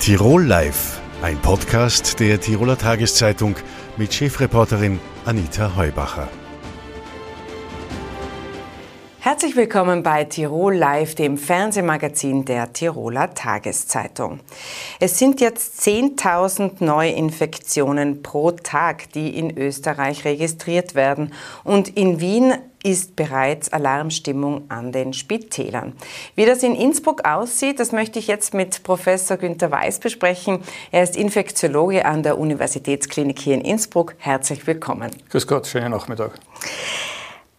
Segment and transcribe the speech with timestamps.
[0.00, 3.56] Tirol Live, ein Podcast der Tiroler Tageszeitung
[3.96, 6.28] mit Chefreporterin Anita Heubacher.
[9.18, 14.40] Herzlich willkommen bei Tirol Live, dem Fernsehmagazin der Tiroler Tageszeitung.
[15.00, 21.34] Es sind jetzt 10.000 Neuinfektionen pro Tag, die in Österreich registriert werden.
[21.64, 22.54] Und in Wien
[22.88, 25.92] ist bereits Alarmstimmung an den Spitälern.
[26.36, 30.60] Wie das in Innsbruck aussieht, das möchte ich jetzt mit Professor Günter Weiß besprechen.
[30.90, 34.14] Er ist Infektiologe an der Universitätsklinik hier in Innsbruck.
[34.16, 35.10] Herzlich willkommen.
[35.28, 36.38] Grüß Gott, schönen Nachmittag.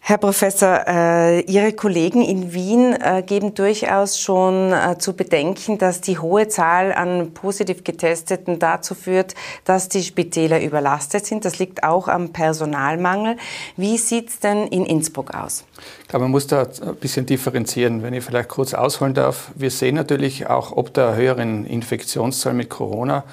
[0.02, 6.00] Herr Professor, äh, Ihre Kollegen in Wien äh, geben durchaus schon äh, zu bedenken, dass
[6.00, 11.44] die hohe Zahl an positiv Getesteten dazu führt, dass die Spitäler überlastet sind.
[11.44, 13.36] Das liegt auch am Personalmangel.
[13.76, 15.64] Wie sieht es denn in Innsbruck aus?
[16.02, 18.02] Ich glaube, man muss da ein bisschen differenzieren.
[18.02, 19.52] Wenn ich vielleicht kurz ausholen darf.
[19.54, 23.24] Wir sehen natürlich auch ob der höheren Infektionszahl mit Corona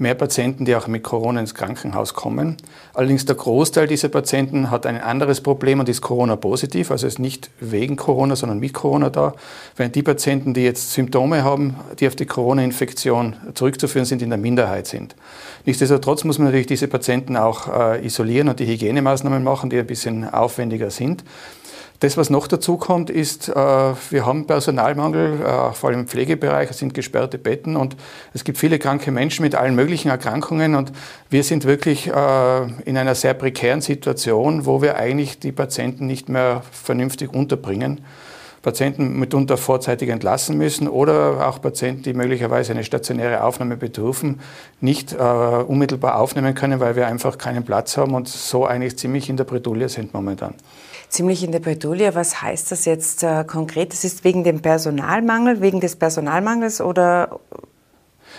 [0.00, 2.56] mehr Patienten, die auch mit Corona ins Krankenhaus kommen.
[2.94, 7.50] Allerdings der Großteil dieser Patienten hat ein anderes Problem und ist Corona-positiv, also ist nicht
[7.60, 9.34] wegen Corona, sondern mit Corona da.
[9.76, 14.38] Während die Patienten, die jetzt Symptome haben, die auf die Corona-Infektion zurückzuführen sind, in der
[14.38, 15.14] Minderheit sind.
[15.64, 19.86] Nichtsdestotrotz muss man natürlich diese Patienten auch äh, isolieren und die Hygienemaßnahmen machen, die ein
[19.86, 21.24] bisschen aufwendiger sind.
[22.00, 26.70] Das, was noch dazu kommt, ist, äh, wir haben Personalmangel, äh, vor allem im Pflegebereich,
[26.70, 27.96] es sind gesperrte Betten und
[28.32, 30.92] es gibt viele kranke Menschen mit allen möglichen Erkrankungen und
[31.28, 36.28] wir sind wirklich äh, in einer sehr prekären Situation, wo wir eigentlich die Patienten nicht
[36.28, 38.00] mehr vernünftig unterbringen.
[38.62, 44.40] Patienten mitunter vorzeitig entlassen müssen oder auch Patienten, die möglicherweise eine stationäre Aufnahme bedürfen,
[44.80, 49.28] nicht äh, unmittelbar aufnehmen können, weil wir einfach keinen Platz haben und so eigentlich ziemlich
[49.28, 50.54] in der Bredouille sind momentan
[51.08, 52.14] ziemlich in der Bredouille.
[52.14, 53.92] Was heißt das jetzt äh, konkret?
[53.92, 57.40] Das ist wegen dem Personalmangel, wegen des Personalmangels oder?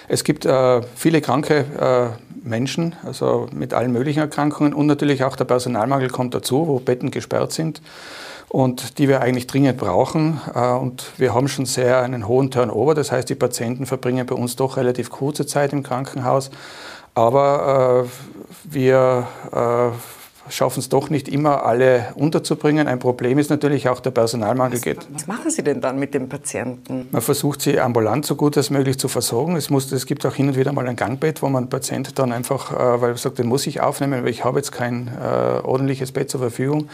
[0.07, 5.35] Es gibt äh, viele kranke äh, Menschen, also mit allen möglichen Erkrankungen und natürlich auch
[5.35, 7.81] der Personalmangel kommt dazu, wo Betten gesperrt sind
[8.47, 10.41] und die wir eigentlich dringend brauchen.
[10.53, 14.35] Äh, und wir haben schon sehr einen hohen Turnover, das heißt, die Patienten verbringen bei
[14.35, 16.49] uns doch relativ kurze Zeit im Krankenhaus.
[17.15, 20.18] Aber äh, wir äh,
[20.49, 22.87] schaffen es doch nicht immer, alle unterzubringen.
[22.87, 24.79] Ein Problem ist natürlich auch der Personalmangel.
[24.79, 27.07] Was, was machen Sie denn dann mit den Patienten?
[27.11, 29.55] Man versucht sie ambulant so gut als möglich zu versorgen.
[29.55, 32.31] Es, muss, es gibt auch hin und wieder mal ein Gangbett, wo man Patient dann
[32.31, 35.59] einfach, äh, weil er sagt, den muss ich aufnehmen, weil ich habe jetzt kein äh,
[35.61, 36.89] ordentliches Bett zur Verfügung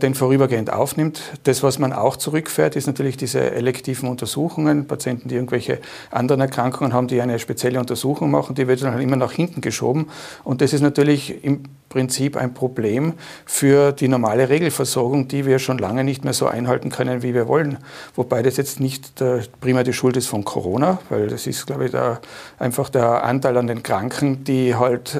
[0.00, 1.20] den vorübergehend aufnimmt.
[1.42, 4.86] Das, was man auch zurückfährt, ist natürlich diese elektiven Untersuchungen.
[4.86, 5.78] Patienten, die irgendwelche
[6.10, 9.60] anderen Erkrankungen haben, die eine spezielle Untersuchung machen, die wird dann halt immer nach hinten
[9.60, 10.06] geschoben.
[10.44, 13.12] Und das ist natürlich im Prinzip ein Problem
[13.44, 17.48] für die normale Regelversorgung, die wir schon lange nicht mehr so einhalten können, wie wir
[17.48, 17.76] wollen.
[18.14, 21.84] Wobei das jetzt nicht der, primär die Schuld ist von Corona, weil das ist, glaube
[21.84, 22.22] ich, der,
[22.58, 25.18] einfach der Anteil an den Kranken, die halt äh,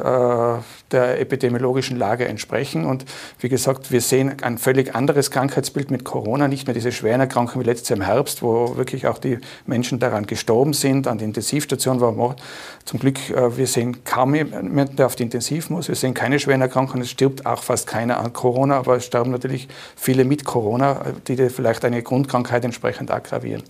[0.93, 2.87] der epidemiologischen Lage entsprechen.
[2.87, 3.05] Und
[3.41, 7.64] wie gesagt, wir sehen ein völlig anderes Krankheitsbild mit Corona, nicht mehr diese schweren Erkrankungen
[7.64, 11.26] wie letztes Jahr im Herbst, wo wirklich auch die Menschen daran gestorben sind, an der
[11.26, 12.36] Intensivstation war.
[12.84, 15.88] Zum Glück, äh, wir sehen kaum jemanden, der auf die Intensiv muss.
[15.88, 17.02] Wir sehen keine schweren Erkrankungen.
[17.02, 21.36] Es stirbt auch fast keiner an Corona, aber es sterben natürlich viele mit Corona, die
[21.48, 23.62] vielleicht eine Grundkrankheit entsprechend aggravieren.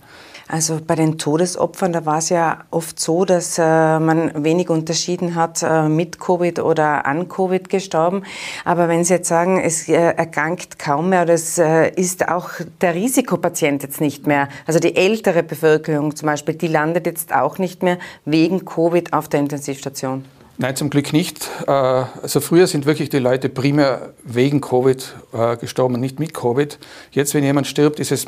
[0.53, 5.33] Also bei den Todesopfern, da war es ja oft so, dass äh, man wenig unterschieden
[5.33, 8.21] hat, äh, mit Covid oder an Covid gestorben.
[8.63, 12.51] Aber wenn Sie jetzt sagen, es äh, erkrankt kaum mehr oder es äh, ist auch
[12.81, 17.57] der Risikopatient jetzt nicht mehr, also die ältere Bevölkerung zum Beispiel, die landet jetzt auch
[17.57, 20.23] nicht mehr wegen Covid auf der Intensivstation.
[20.59, 21.49] Nein, zum Glück nicht.
[21.65, 26.77] Äh, also früher sind wirklich die Leute primär wegen Covid äh, gestorben, nicht mit Covid.
[27.09, 28.27] Jetzt, wenn jemand stirbt, ist es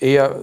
[0.00, 0.36] eher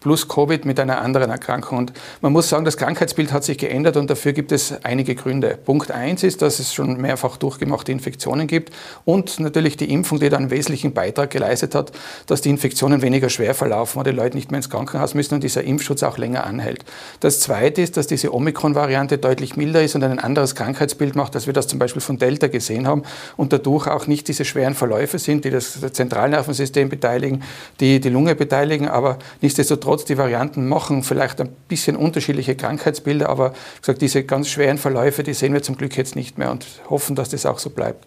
[0.00, 1.78] plus Covid mit einer anderen Erkrankung.
[1.78, 5.58] Und man muss sagen, das Krankheitsbild hat sich geändert und dafür gibt es einige Gründe.
[5.64, 8.72] Punkt eins ist, dass es schon mehrfach durchgemachte Infektionen gibt
[9.04, 11.92] und natürlich die Impfung, die da einen wesentlichen Beitrag geleistet hat,
[12.26, 15.44] dass die Infektionen weniger schwer verlaufen und die Leute nicht mehr ins Krankenhaus müssen und
[15.44, 16.84] dieser Impfschutz auch länger anhält.
[17.20, 21.46] Das zweite ist, dass diese Omikron-Variante deutlich milder ist und ein anderes Krankheitsbild macht, als
[21.46, 23.02] wir das zum Beispiel von Delta gesehen haben
[23.36, 27.42] und dadurch auch nicht diese schweren Verläufe sind, die das Zentralnervensystem beteiligen,
[27.80, 33.28] die die Lunge beteiligen, aber nichtsdestotrotz Nichtsdestotrotz, die Varianten machen vielleicht ein bisschen unterschiedliche Krankheitsbilder,
[33.28, 36.66] aber gesagt, diese ganz schweren Verläufe, die sehen wir zum Glück jetzt nicht mehr und
[36.88, 38.06] hoffen, dass das auch so bleibt.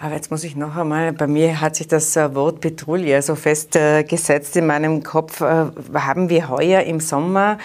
[0.00, 3.34] Aber jetzt muss ich noch einmal, bei mir hat sich das äh, Wort Petrouille so
[3.34, 5.40] festgesetzt in meinem Kopf.
[5.40, 7.58] Äh, haben wir heuer im Sommer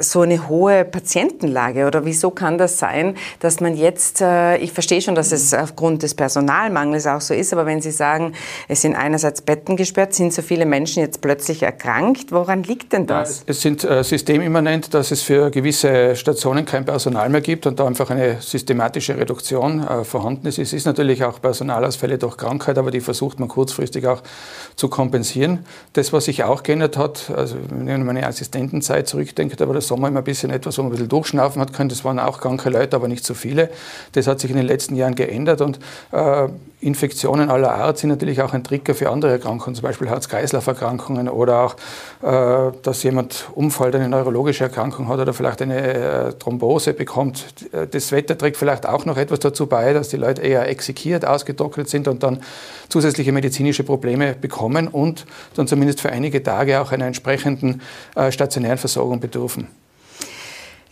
[0.00, 5.00] so eine hohe Patientenlage oder wieso kann das sein, dass man jetzt, äh, ich verstehe
[5.00, 8.32] schon, dass es aufgrund des Personalmangels auch so ist, aber wenn Sie sagen,
[8.68, 13.06] es sind einerseits Betten gesperrt, sind so viele Menschen jetzt plötzlich erkrankt, woran liegt denn
[13.06, 13.44] das?
[13.46, 17.86] Es sind äh, systemimmanent, dass es für gewisse Stationen kein Personal mehr gibt und da
[17.86, 20.58] einfach eine systematische Reduktion äh, vorhanden ist.
[20.58, 24.22] Es ist natürlich auch Personalausfälle durch Krankheit, aber die versucht man kurzfristig auch
[24.74, 25.64] zu kompensieren.
[25.92, 29.82] Das, was sich auch geändert hat, also wenn ich an meine Assistentenzeit zurückdenke, da der
[29.82, 31.88] Sommer immer ein bisschen etwas, wo man ein bisschen durchschnaufen hat können.
[31.88, 33.70] Das waren auch kranke Leute, aber nicht so viele.
[34.12, 35.78] Das hat sich in den letzten Jahren geändert und
[36.12, 36.48] äh,
[36.80, 41.60] Infektionen aller Art sind natürlich auch ein Trigger für andere Erkrankungen, zum Beispiel Herz-Kreislauf-Erkrankungen oder
[41.62, 41.76] auch,
[42.22, 47.46] äh, dass jemand umfällt, eine neurologische Erkrankung hat oder vielleicht eine äh, Thrombose bekommt.
[47.90, 51.88] Das Wetter trägt vielleicht auch noch etwas dazu bei, dass die Leute eher exekiert, ausgetrocknet
[51.88, 52.40] sind und dann
[52.88, 57.82] zusätzliche medizinische Probleme bekommen und dann zumindest für einige Tage auch einer entsprechenden
[58.14, 59.65] äh, stationären Versorgung bedürfen.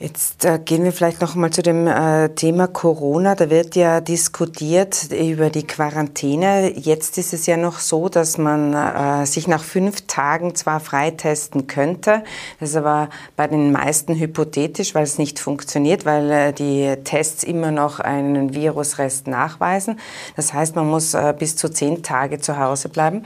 [0.04, 3.34] Jetzt äh, gehen wir vielleicht noch mal zu dem äh, Thema Corona.
[3.34, 6.78] Da wird ja diskutiert über die Quarantäne.
[6.78, 11.68] Jetzt ist es ja noch so, dass man äh, sich nach fünf Tagen zwar freitesten
[11.68, 12.22] könnte,
[12.60, 17.42] das ist aber bei den meisten hypothetisch, weil es nicht funktioniert, weil äh, die Tests
[17.42, 19.98] immer noch einen Virusrest nachweisen.
[20.36, 23.22] Das heißt, man muss äh, bis zu zehn Tage zu Hause bleiben.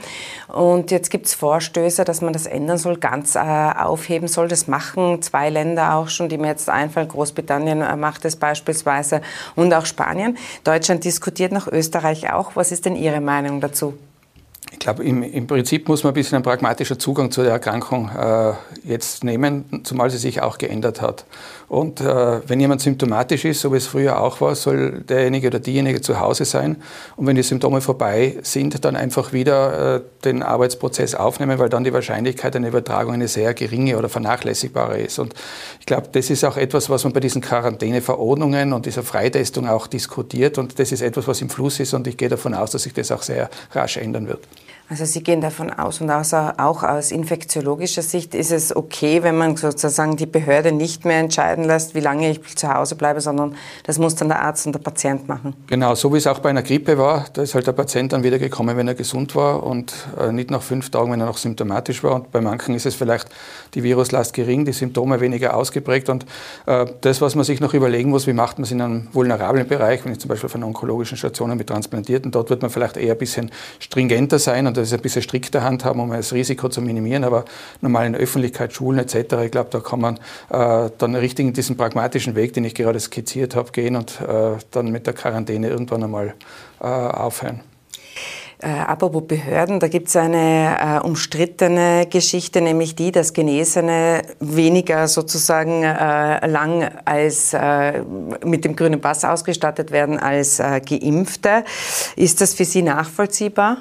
[0.47, 4.47] Und jetzt gibt es Vorstöße, dass man das ändern soll, ganz äh, aufheben soll.
[4.47, 7.07] Das machen zwei Länder auch schon, die mir jetzt einfallen.
[7.07, 9.21] Großbritannien äh, macht es beispielsweise
[9.55, 10.37] und auch Spanien.
[10.63, 12.55] Deutschland diskutiert nach Österreich auch.
[12.55, 13.97] Was ist denn Ihre Meinung dazu?
[14.79, 18.09] Ich glaube, im, im, Prinzip muss man ein bisschen ein pragmatischer Zugang zu der Erkrankung
[18.17, 18.53] äh,
[18.85, 21.25] jetzt nehmen, zumal sie sich auch geändert hat.
[21.67, 25.59] Und äh, wenn jemand symptomatisch ist, so wie es früher auch war, soll derjenige oder
[25.59, 26.77] diejenige zu Hause sein.
[27.17, 31.83] Und wenn die Symptome vorbei sind, dann einfach wieder äh, den Arbeitsprozess aufnehmen, weil dann
[31.83, 35.19] die Wahrscheinlichkeit einer Übertragung eine sehr geringe oder vernachlässigbare ist.
[35.19, 35.33] Und
[35.81, 39.87] ich glaube, das ist auch etwas, was man bei diesen Quarantäneverordnungen und dieser Freitestung auch
[39.87, 40.57] diskutiert.
[40.57, 41.93] Und das ist etwas, was im Fluss ist.
[41.93, 44.39] Und ich gehe davon aus, dass sich das auch sehr rasch ändern wird.
[44.91, 49.55] Also Sie gehen davon aus und auch aus infektiologischer Sicht ist es okay, wenn man
[49.55, 53.99] sozusagen die Behörde nicht mehr entscheiden lässt, wie lange ich zu Hause bleibe, sondern das
[53.99, 55.53] muss dann der Arzt und der Patient machen.
[55.67, 58.23] Genau, so wie es auch bei einer Grippe war, da ist halt der Patient dann
[58.23, 61.37] wieder gekommen, wenn er gesund war und äh, nicht nach fünf Tagen, wenn er noch
[61.37, 62.15] symptomatisch war.
[62.15, 63.29] Und bei manchen ist es vielleicht
[63.75, 66.09] die Viruslast gering, die Symptome weniger ausgeprägt.
[66.09, 66.25] Und
[66.65, 69.67] äh, das, was man sich noch überlegen muss, wie macht man es in einem vulnerablen
[69.67, 73.11] Bereich, wenn ich zum Beispiel von onkologischen Stationen mit Transplantierten, dort wird man vielleicht eher
[73.11, 77.23] ein bisschen stringenter sein und das ein bisschen strikter handhaben, um das Risiko zu minimieren.
[77.23, 77.45] Aber
[77.81, 81.53] normal in der Öffentlichkeit, Schulen etc., ich glaube, da kann man äh, dann richtig in
[81.53, 85.69] diesen pragmatischen Weg, den ich gerade skizziert habe, gehen und äh, dann mit der Quarantäne
[85.69, 86.33] irgendwann einmal
[86.81, 87.61] äh, aufhören.
[88.61, 95.07] Äh, apropos Behörden, da gibt es eine äh, umstrittene Geschichte, nämlich die, dass Genesene weniger
[95.07, 98.03] sozusagen äh, lang als äh,
[98.43, 101.63] mit dem grünen Pass ausgestattet werden als äh, Geimpfte.
[102.17, 103.77] Ist das für Sie nachvollziehbar?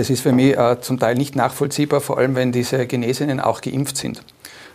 [0.00, 3.60] Das ist für mich äh, zum Teil nicht nachvollziehbar, vor allem wenn diese Genesenen auch
[3.60, 4.22] geimpft sind.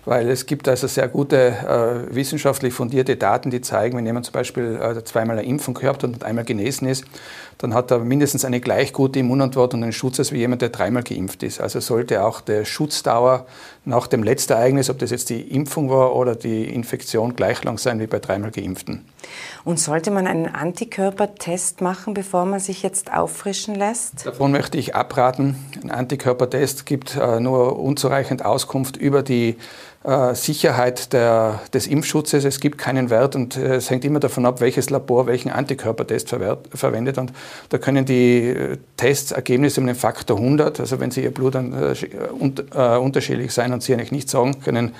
[0.06, 4.34] Weil es gibt also sehr gute äh, wissenschaftlich fundierte Daten, die zeigen, wenn jemand zum
[4.34, 7.06] Beispiel äh, zweimal eine Impfung gehabt hat und einmal genesen ist,
[7.58, 10.70] dann hat er mindestens eine gleich gute Immunantwort und einen Schutz als wie jemand, der
[10.70, 11.60] dreimal geimpft ist.
[11.60, 13.48] Also sollte auch der Schutzdauer
[13.84, 17.80] nach dem letzten Ereignis, ob das jetzt die Impfung war oder die Infektion, gleich lang
[17.80, 19.06] sein wie bei dreimal Geimpften.
[19.66, 24.24] Und sollte man einen Antikörpertest machen, bevor man sich jetzt auffrischen lässt?
[24.24, 25.56] Davon möchte ich abraten.
[25.84, 29.58] Ein Antikörpertest gibt äh, nur unzureichend Auskunft über die
[30.04, 32.46] äh, Sicherheit der, des Impfschutzes.
[32.46, 36.30] Es gibt keinen Wert und äh, es hängt immer davon ab, welches Labor welchen Antikörpertest
[36.30, 37.18] verwendet.
[37.18, 37.34] Und
[37.70, 41.74] da können die äh, Testergebnisse um den Faktor 100, also wenn Sie Ihr Blut dann,
[41.74, 44.94] äh, unterschiedlich sein und Sie eigentlich nicht sagen können,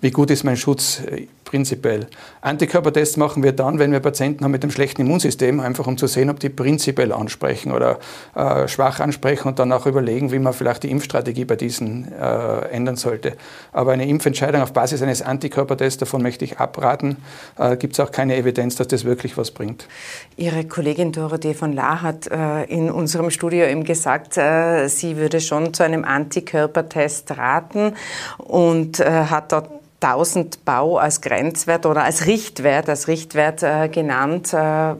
[0.00, 1.02] wie gut ist mein Schutz
[1.48, 2.06] prinzipiell.
[2.42, 6.06] Antikörpertests machen wir dann, wenn wir Patienten haben mit einem schlechten Immunsystem, einfach um zu
[6.06, 7.98] sehen, ob die prinzipiell ansprechen oder
[8.34, 12.68] äh, schwach ansprechen und dann auch überlegen, wie man vielleicht die Impfstrategie bei diesen äh,
[12.70, 13.32] ändern sollte.
[13.72, 17.16] Aber eine Impfentscheidung auf Basis eines Antikörpertests, davon möchte ich abraten,
[17.58, 19.88] äh, gibt es auch keine Evidenz, dass das wirklich was bringt.
[20.36, 25.40] Ihre Kollegin Dorothee von La hat äh, in unserem Studio eben gesagt, äh, sie würde
[25.40, 27.94] schon zu einem Antikörpertest raten
[28.36, 34.52] und äh, hat dort 1000 Bau als Grenzwert oder als Richtwert, als Richtwert äh, genannt.
[34.52, 34.94] Äh,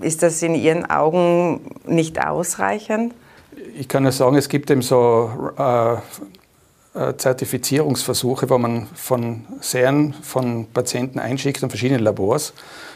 [0.00, 3.14] ist das in Ihren Augen nicht ausreichend?
[3.76, 5.94] Ich kann nur sagen, es gibt eben so äh,
[6.94, 12.52] äh, Zertifizierungsversuche, wo man von Serien von Patienten einschickt an verschiedene Labors.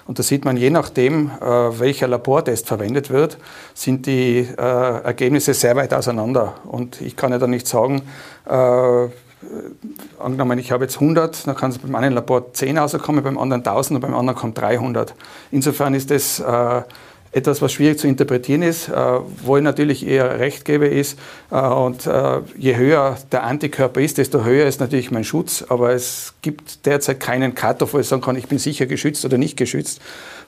[0.07, 1.45] Und da sieht man, je nachdem, äh,
[1.81, 3.38] welcher Labortest verwendet wird,
[3.73, 6.55] sind die äh, Ergebnisse sehr weit auseinander.
[6.65, 8.03] Und ich kann ja dann nicht sagen,
[10.19, 13.62] angenommen, ich habe jetzt 100, dann kann es beim einen Labor 10 rauskommen, beim anderen
[13.62, 15.14] 1000 und beim anderen kommt 300.
[15.50, 16.83] Insofern ist das äh,
[17.33, 18.88] etwas, was schwierig zu interpretieren ist.
[18.88, 18.95] Äh,
[19.43, 21.19] wo ich natürlich eher recht gebe, ist,
[21.50, 25.64] äh, und äh, je höher der Antikörper ist, desto höher ist natürlich mein Schutz.
[25.69, 29.38] Aber es gibt derzeit keinen Cut-off, wo ich sagen kann, ich bin sicher geschützt oder
[29.38, 30.00] nicht geschützt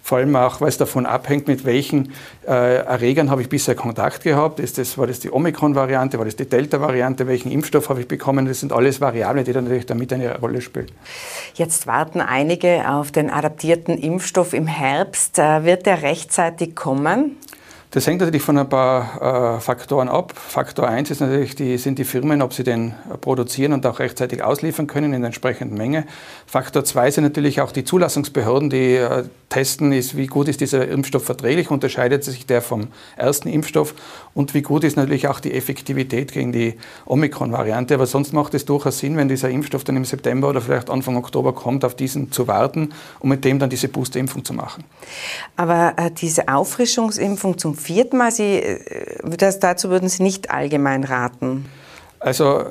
[0.08, 2.14] vor allem auch, weil es davon abhängt, mit welchen
[2.46, 4.58] äh, Erregern habe ich bisher Kontakt gehabt.
[4.58, 8.46] Ist das, war das die Omikron-Variante, war das die Delta-Variante, welchen Impfstoff habe ich bekommen?
[8.46, 10.90] Das sind alles Variablen, die dann natürlich damit eine Rolle spielen.
[11.52, 15.38] Jetzt warten einige auf den adaptierten Impfstoff im Herbst.
[15.38, 17.36] Äh, wird der rechtzeitig kommen?
[17.90, 20.34] Das hängt natürlich von ein paar äh, Faktoren ab.
[20.36, 22.92] Faktor 1 ist natürlich die, sind die Firmen, ob sie den
[23.22, 26.04] produzieren und auch rechtzeitig ausliefern können in der entsprechenden Menge.
[26.46, 30.86] Faktor 2 sind natürlich auch die Zulassungsbehörden, die äh, testen, ist, wie gut ist dieser
[30.86, 33.94] Impfstoff verträglich, unterscheidet sich der vom ersten Impfstoff
[34.34, 36.74] und wie gut ist natürlich auch die Effektivität gegen die
[37.06, 37.94] Omikron-Variante.
[37.94, 41.16] Aber sonst macht es durchaus Sinn, wenn dieser Impfstoff dann im September oder vielleicht Anfang
[41.16, 42.90] Oktober kommt, auf diesen zu warten
[43.20, 44.84] und mit dem dann diese Boosterimpfung zu machen.
[45.56, 51.04] Aber äh, diese Auffrischungsimpfung zum vierten Mal, Sie, äh, das, dazu würden Sie nicht allgemein
[51.04, 51.66] raten?
[52.20, 52.64] Also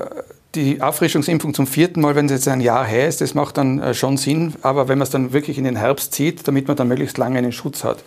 [0.55, 3.79] die Auffrischungsimpfung zum vierten Mal, wenn es jetzt ein Jahr her ist, das macht dann
[3.79, 4.53] äh, schon Sinn.
[4.61, 7.37] Aber wenn man es dann wirklich in den Herbst zieht, damit man dann möglichst lange
[7.37, 8.03] einen Schutz hat.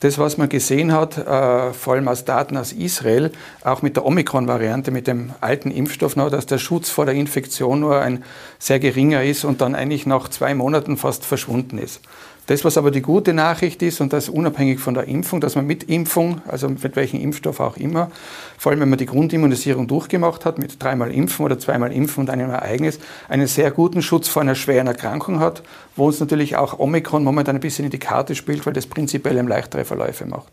[0.00, 3.30] Das, was man gesehen hat, äh, vor allem aus Daten aus Israel,
[3.62, 7.78] auch mit der Omikron-Variante, mit dem alten Impfstoff noch, dass der Schutz vor der Infektion
[7.78, 8.24] nur ein
[8.58, 12.00] sehr geringer ist und dann eigentlich nach zwei Monaten fast verschwunden ist.
[12.46, 15.66] Das, was aber die gute Nachricht ist, und das unabhängig von der Impfung, dass man
[15.66, 18.10] mit Impfung, also mit welchem Impfstoff auch immer,
[18.58, 22.30] vor allem wenn man die Grundimmunisierung durchgemacht hat, mit dreimal Impfen oder zweimal Impfen und
[22.30, 25.62] einem Ereignis, einen sehr guten Schutz vor einer schweren Erkrankung hat,
[25.94, 29.36] wo uns natürlich auch Omikron momentan ein bisschen in die Karte spielt, weil das prinzipiell
[29.46, 30.48] leichtere Verläufe macht.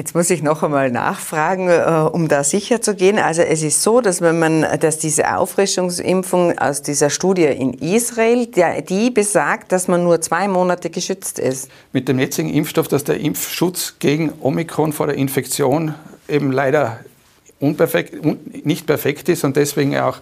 [0.00, 3.18] Jetzt muss ich noch einmal nachfragen, äh, um da sicher zu gehen.
[3.18, 8.46] Also es ist so, dass wenn man, dass diese Auffrischungsimpfung aus dieser Studie in Israel,
[8.46, 11.68] die besagt, dass man nur zwei Monate geschützt ist.
[11.92, 15.94] Mit dem jetzigen Impfstoff, dass der Impfschutz gegen Omikron vor der Infektion
[16.30, 17.00] eben leider
[17.58, 18.24] unperfekt,
[18.64, 20.20] nicht perfekt ist und deswegen auch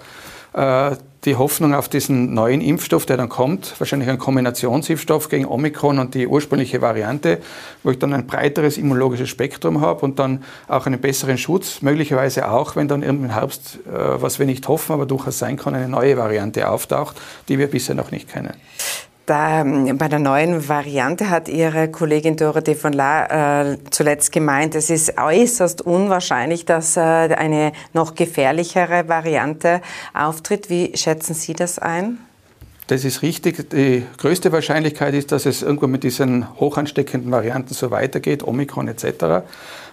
[1.25, 6.14] die Hoffnung auf diesen neuen Impfstoff, der dann kommt, wahrscheinlich ein Kombinationsimpfstoff gegen Omikron und
[6.14, 7.38] die ursprüngliche Variante,
[7.83, 12.50] wo ich dann ein breiteres immunologisches Spektrum habe und dann auch einen besseren Schutz, möglicherweise
[12.50, 15.88] auch, wenn dann im Herbst, äh, was wir nicht hoffen, aber durchaus sein kann, eine
[15.88, 17.17] neue Variante auftaucht,
[17.49, 18.55] die wir bisher noch nicht kennen.
[19.28, 24.75] Da, ähm, bei der neuen Variante hat Ihre Kollegin Dorothee von La äh, zuletzt gemeint,
[24.75, 29.82] es ist äußerst unwahrscheinlich, dass äh, eine noch gefährlichere Variante
[30.14, 30.70] auftritt.
[30.70, 32.16] Wie schätzen Sie das ein?
[32.87, 33.68] Das ist richtig.
[33.68, 39.44] Die größte Wahrscheinlichkeit ist, dass es irgendwann mit diesen hochansteckenden Varianten so weitergeht, Omikron etc.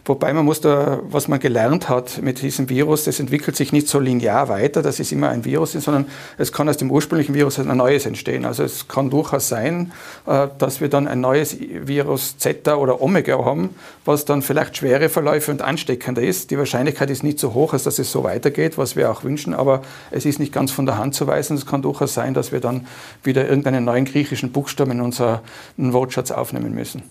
[0.08, 3.88] Wobei man muss da, was man gelernt hat mit diesem Virus, das entwickelt sich nicht
[3.88, 6.06] so linear weiter, dass es immer ein Virus ist, sondern
[6.38, 8.46] es kann aus dem ursprünglichen Virus ein neues entstehen.
[8.46, 9.92] Also es kann durchaus sein,
[10.28, 13.72] äh, dass wir dann ein neues Virus Zeta oder Omega haben,
[14.06, 16.52] was dann vielleicht schwere Verläufe und ansteckender ist.
[16.52, 19.54] Die Wahrscheinlichkeit ist nicht so hoch, als dass es so weitergeht, was wir auch wünschen,
[19.54, 19.82] aber
[20.12, 21.58] es ist nicht ganz von der Hand zu weisen.
[21.58, 22.88] Es kann durchaus sein, dass wir dann
[23.24, 25.42] wieder irgendeinen neuen griechischen Buchstaben in unseren
[25.78, 27.04] Wortschatz aufnehmen müssen.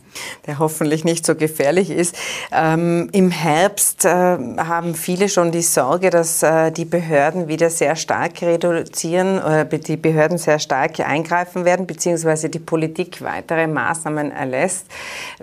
[0.47, 2.17] Der hoffentlich nicht so gefährlich ist.
[2.53, 7.97] Ähm Im Herbst äh, haben viele schon die Sorge, dass äh, die Behörden wieder sehr
[7.97, 14.87] stark reduzieren, äh, die Behörden sehr stark eingreifen werden, beziehungsweise die Politik weitere Maßnahmen erlässt.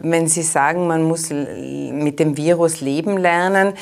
[0.01, 1.29] Wenn Sie sagen, man muss
[1.93, 3.73] mit dem Virus leben lernen,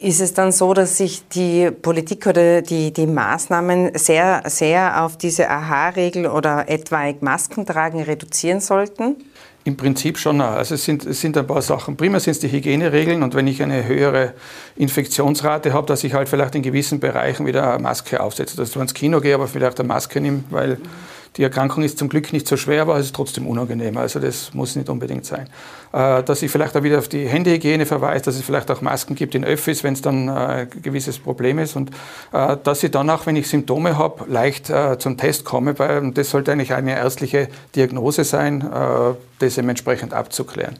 [0.00, 5.18] ist es dann so, dass sich die Politik oder die, die Maßnahmen sehr, sehr auf
[5.18, 9.16] diese AHA-Regel oder etwaig Masken tragen reduzieren sollten?
[9.64, 10.40] Im Prinzip schon.
[10.40, 11.96] Also es sind, es sind ein paar Sachen.
[11.96, 14.34] Primär sind es die Hygieneregeln und wenn ich eine höhere
[14.76, 18.56] Infektionsrate habe, dass ich halt vielleicht in gewissen Bereichen wieder eine Maske aufsetze.
[18.56, 20.78] Dass ich ins Kino gehe, aber vielleicht eine Maske nehme, weil
[21.36, 23.96] die Erkrankung ist zum Glück nicht so schwer, aber es ist trotzdem unangenehm.
[23.96, 25.48] Also das muss nicht unbedingt sein.
[25.92, 29.14] Äh, dass ich vielleicht auch wieder auf die Händehygiene verweise, dass es vielleicht auch Masken
[29.14, 31.76] gibt in Öffis, wenn es dann ein äh, gewisses Problem ist.
[31.76, 31.90] Und
[32.32, 35.78] äh, dass ich dann auch, wenn ich Symptome habe, leicht zum Test komme.
[35.78, 38.68] Weil das sollte eigentlich eine ärztliche Diagnose sein,
[39.38, 40.78] das eben entsprechend abzuklären.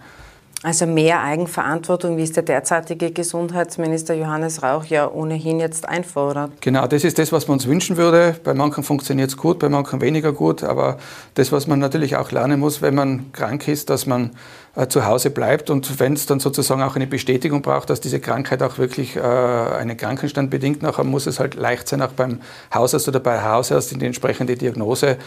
[0.64, 6.50] Also mehr Eigenverantwortung, wie es der derzeitige Gesundheitsminister Johannes Rauch ja ohnehin jetzt einfordert.
[6.60, 8.34] Genau, das ist das, was man uns wünschen würde.
[8.42, 10.64] Bei manchen funktioniert es gut, bei manchen weniger gut.
[10.64, 10.98] Aber
[11.34, 14.32] das, was man natürlich auch lernen muss, wenn man krank ist, dass man
[14.74, 18.18] äh, zu Hause bleibt und wenn es dann sozusagen auch eine Bestätigung braucht, dass diese
[18.18, 22.40] Krankheit auch wirklich äh, einen Krankenstand bedingt, nachher muss es halt leicht sein, auch beim
[22.74, 25.18] Hausarzt oder bei Hausarzt in die entsprechende Diagnose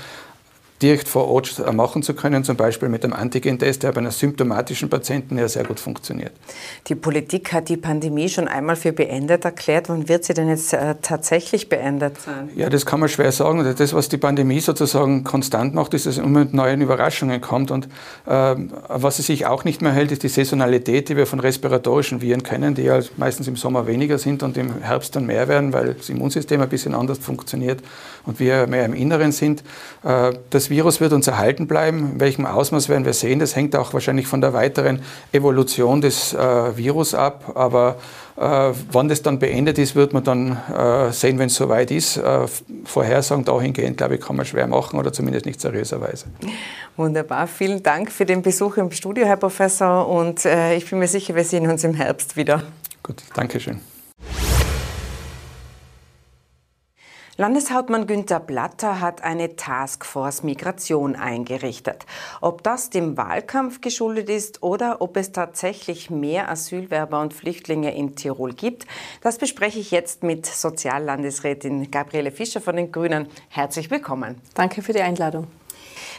[0.82, 4.90] direkt vor Ort machen zu können, zum Beispiel mit einem Antigen-Test, der bei einer symptomatischen
[4.90, 6.32] Patienten ja sehr gut funktioniert.
[6.88, 9.90] Die Politik hat die Pandemie schon einmal für beendet erklärt.
[9.90, 12.50] Wann wird sie denn jetzt äh, tatsächlich beendet sein?
[12.56, 13.64] Ja, das kann man schwer sagen.
[13.78, 17.72] Das, was die Pandemie sozusagen konstant macht, ist, dass es immer mit neuen Überraschungen kommt.
[17.72, 17.88] Und
[18.26, 18.56] äh,
[18.88, 22.44] was sie sich auch nicht mehr hält, ist die Saisonalität, die wir von respiratorischen Viren
[22.44, 25.94] kennen, die ja meistens im Sommer weniger sind und im Herbst dann mehr werden, weil
[25.94, 27.82] das Immunsystem ein bisschen anders funktioniert
[28.26, 29.64] und wir mehr im Inneren sind.
[30.04, 32.14] Äh, das Virus wird uns erhalten bleiben.
[32.14, 33.38] In welchem Ausmaß werden wir sehen?
[33.38, 37.52] Das hängt auch wahrscheinlich von der weiteren Evolution des äh, Virus ab.
[37.54, 37.98] Aber
[38.38, 40.58] äh, wann das dann beendet ist, wird man dann
[41.12, 42.20] sehen, wenn es soweit ist.
[42.86, 46.26] Vorhersagen dahingehend, glaube ich, kann man schwer machen oder zumindest nicht seriöserweise.
[46.98, 47.46] Wunderbar.
[47.46, 50.08] Vielen Dank für den Besuch im Studio, Herr Professor.
[50.08, 52.64] Und ich bin mir sicher, wir sehen uns im Herbst wieder.
[53.04, 53.60] Gut, danke
[57.42, 62.06] Landeshauptmann Günther Blatter hat eine Taskforce Migration eingerichtet.
[62.40, 68.16] Ob das dem Wahlkampf geschuldet ist oder ob es tatsächlich mehr Asylwerber und Flüchtlinge in
[68.16, 68.86] Tirol gibt,
[69.22, 73.28] das bespreche ich jetzt mit Soziallandesrätin Gabriele Fischer von den Grünen.
[73.50, 74.40] Herzlich willkommen.
[74.54, 75.48] Danke für die Einladung.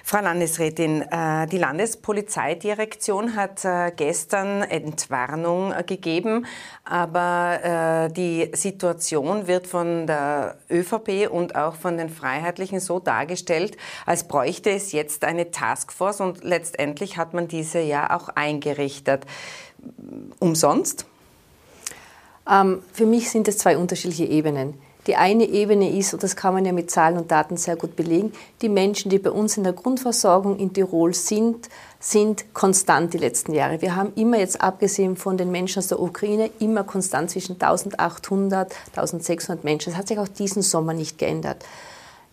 [0.04, 6.46] Frau Landesrätin, äh, die Landespolizeidirektion hat äh, gestern Entwarnung äh, gegeben,
[6.84, 14.26] aber die Situation wird von der ÖVP und auch von den Freiheitlichen so dargestellt, als
[14.26, 19.24] bräuchte es jetzt eine Taskforce und letztendlich hat man diese ja auch eingerichtet.
[20.38, 21.06] Umsonst?
[22.50, 24.74] Ähm, für mich sind es zwei unterschiedliche Ebenen.
[25.08, 27.96] Die eine Ebene ist, und das kann man ja mit Zahlen und Daten sehr gut
[27.96, 31.68] belegen, die Menschen, die bei uns in der Grundversorgung in Tirol sind,
[31.98, 33.82] sind konstant die letzten Jahre.
[33.82, 38.72] Wir haben immer jetzt, abgesehen von den Menschen aus der Ukraine, immer konstant zwischen 1800,
[38.94, 39.90] 1600 Menschen.
[39.90, 41.64] Das hat sich auch diesen Sommer nicht geändert.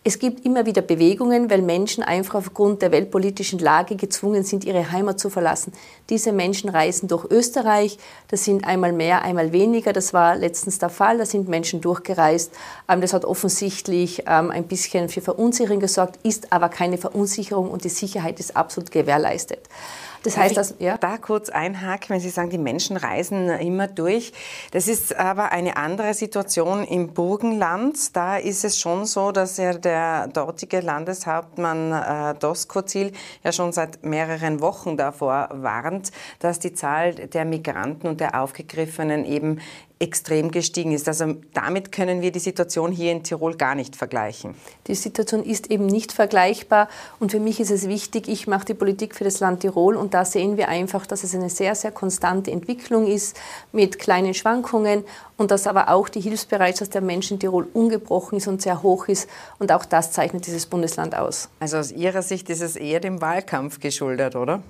[0.02, 4.92] Es gibt immer wieder Bewegungen, weil Menschen einfach aufgrund der weltpolitischen Lage gezwungen sind, ihre
[4.92, 5.74] Heimat zu verlassen.
[6.08, 7.98] Diese Menschen reisen durch Österreich.
[8.28, 9.92] Das sind einmal mehr, einmal weniger.
[9.92, 11.18] Das war letztens der Fall.
[11.18, 12.50] Da sind Menschen durchgereist.
[12.88, 17.84] Ähm, das hat offensichtlich ähm, ein bisschen für Verunsicherung gesorgt, ist aber keine Verunsicherung und
[17.84, 19.60] die Sicherheit ist absolut gewährleistet.
[20.22, 20.98] Das heißt, dass, ja?
[20.98, 24.32] da kurz einhaken, wenn Sie sagen, die Menschen reisen immer durch.
[24.70, 28.14] Das ist aber eine andere Situation im Burgenland.
[28.14, 34.04] Da ist es schon so, dass ja der dortige Landeshauptmann äh, Doskozil ja schon seit
[34.04, 39.60] mehreren Wochen davor warnt, dass die Zahl der Migranten und der Aufgegriffenen eben
[40.00, 41.06] extrem gestiegen ist.
[41.08, 44.54] Also damit können wir die Situation hier in Tirol gar nicht vergleichen.
[44.86, 48.74] Die Situation ist eben nicht vergleichbar und für mich ist es wichtig, ich mache die
[48.74, 51.92] Politik für das Land Tirol und da sehen wir einfach, dass es eine sehr, sehr
[51.92, 53.38] konstante Entwicklung ist
[53.72, 55.04] mit kleinen Schwankungen
[55.36, 59.06] und dass aber auch die Hilfsbereitschaft der Menschen in Tirol ungebrochen ist und sehr hoch
[59.08, 61.50] ist und auch das zeichnet dieses Bundesland aus.
[61.60, 64.62] Also aus Ihrer Sicht ist es eher dem Wahlkampf geschuldet, oder?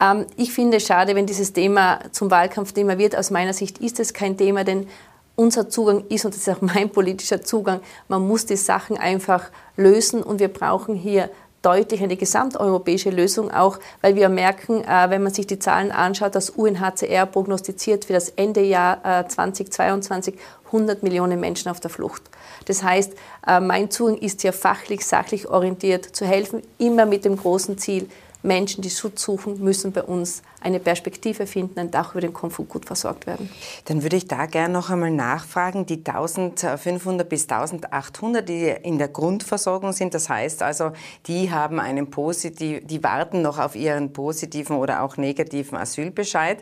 [0.00, 3.16] Ähm, ich finde es schade, wenn dieses Thema zum Wahlkampfthema wird.
[3.16, 4.86] Aus meiner Sicht ist es kein Thema, denn
[5.34, 9.50] unser Zugang ist, und das ist auch mein politischer Zugang, man muss die Sachen einfach
[9.76, 11.30] lösen und wir brauchen hier
[11.62, 16.34] deutlich eine gesamteuropäische Lösung, auch weil wir merken, äh, wenn man sich die Zahlen anschaut,
[16.34, 20.34] dass UNHCR prognostiziert für das Endejahr 2022
[20.66, 22.22] 100 Millionen Menschen auf der Flucht.
[22.66, 23.12] Das heißt,
[23.46, 28.08] äh, mein Zugang ist hier fachlich, sachlich orientiert zu helfen, immer mit dem großen Ziel,
[28.42, 32.70] Menschen, die Schutz suchen, müssen bei uns eine Perspektive finden und auch über den Konflikt
[32.70, 33.50] gut versorgt werden.
[33.86, 39.08] Dann würde ich da gerne noch einmal nachfragen, die 1500 bis 1800, die in der
[39.08, 40.92] Grundversorgung sind, das heißt also,
[41.26, 46.58] die haben einen positiv, die warten noch auf ihren positiven oder auch negativen Asylbescheid.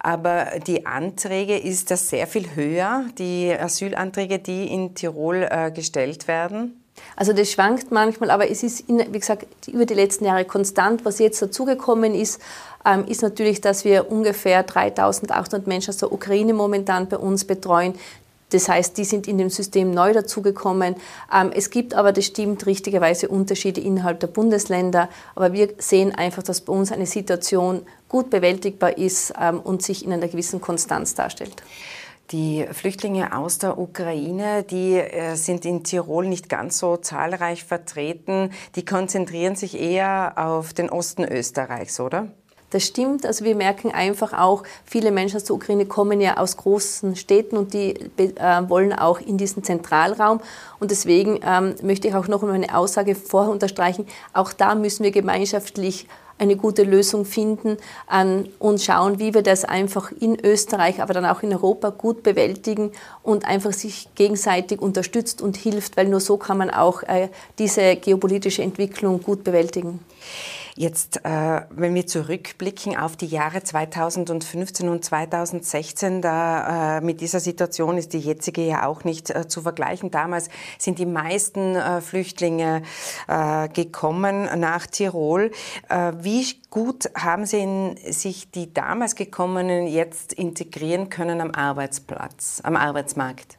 [0.00, 6.28] Aber die Anträge, ist das sehr viel höher, die Asylanträge, die in Tirol äh, gestellt
[6.28, 6.85] werden?
[7.14, 11.04] Also das schwankt manchmal, aber es ist, wie gesagt, über die letzten Jahre konstant.
[11.04, 12.40] Was jetzt dazugekommen ist,
[12.84, 17.94] ähm, ist natürlich, dass wir ungefähr 3.800 Menschen aus der Ukraine momentan bei uns betreuen.
[18.50, 20.94] Das heißt, die sind in dem System neu dazugekommen.
[21.34, 25.08] Ähm, es gibt aber, das stimmt, richtigerweise Unterschiede innerhalb der Bundesländer.
[25.34, 30.04] Aber wir sehen einfach, dass bei uns eine Situation gut bewältigbar ist ähm, und sich
[30.04, 31.62] in einer gewissen Konstanz darstellt.
[32.32, 38.50] Die Flüchtlinge aus der Ukraine, die äh, sind in Tirol nicht ganz so zahlreich vertreten.
[38.74, 42.28] Die konzentrieren sich eher auf den Osten Österreichs, oder?
[42.70, 43.24] Das stimmt.
[43.24, 47.56] Also wir merken einfach auch, viele Menschen aus der Ukraine kommen ja aus großen Städten
[47.56, 50.40] und die äh, wollen auch in diesen Zentralraum.
[50.80, 54.04] Und deswegen ähm, möchte ich auch noch einmal eine Aussage vorher unterstreichen.
[54.32, 57.76] Auch da müssen wir gemeinschaftlich eine gute Lösung finden
[58.12, 62.22] ähm, und schauen, wie wir das einfach in Österreich, aber dann auch in Europa gut
[62.22, 67.28] bewältigen und einfach sich gegenseitig unterstützt und hilft, weil nur so kann man auch äh,
[67.58, 70.00] diese geopolitische Entwicklung gut bewältigen.
[70.78, 77.40] Jetzt, äh, wenn wir zurückblicken auf die Jahre 2015 und 2016, da äh, mit dieser
[77.40, 80.10] Situation ist die jetzige ja auch nicht äh, zu vergleichen.
[80.10, 82.82] Damals sind die meisten äh, Flüchtlinge
[83.26, 85.50] äh, gekommen nach Tirol.
[85.88, 92.60] Äh, wie gut haben Sie in, sich die damals gekommenen jetzt integrieren können am Arbeitsplatz,
[92.62, 93.56] am Arbeitsmarkt?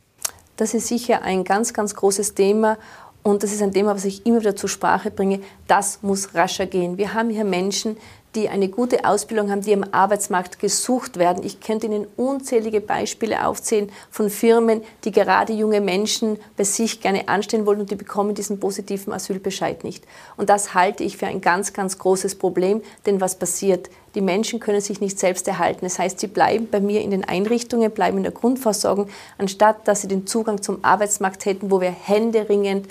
[0.55, 2.77] Das ist sicher ein ganz, ganz großes Thema
[3.23, 6.65] und das ist ein Thema, was ich immer wieder zur Sprache bringe, das muss rascher
[6.65, 6.97] gehen.
[6.97, 7.97] Wir haben hier Menschen,
[8.37, 11.43] die eine gute Ausbildung haben, die am Arbeitsmarkt gesucht werden.
[11.43, 17.27] Ich könnte Ihnen unzählige Beispiele aufzählen von Firmen, die gerade junge Menschen bei sich gerne
[17.27, 20.05] anstellen wollen und die bekommen diesen positiven Asylbescheid nicht.
[20.37, 23.89] Und das halte ich für ein ganz, ganz großes Problem, denn was passiert?
[24.13, 25.81] Die Menschen können sich nicht selbst erhalten.
[25.81, 30.01] Das heißt, sie bleiben bei mir in den Einrichtungen, bleiben in der Grundversorgung, anstatt dass
[30.01, 32.87] sie den Zugang zum Arbeitsmarkt hätten, wo wir händeringend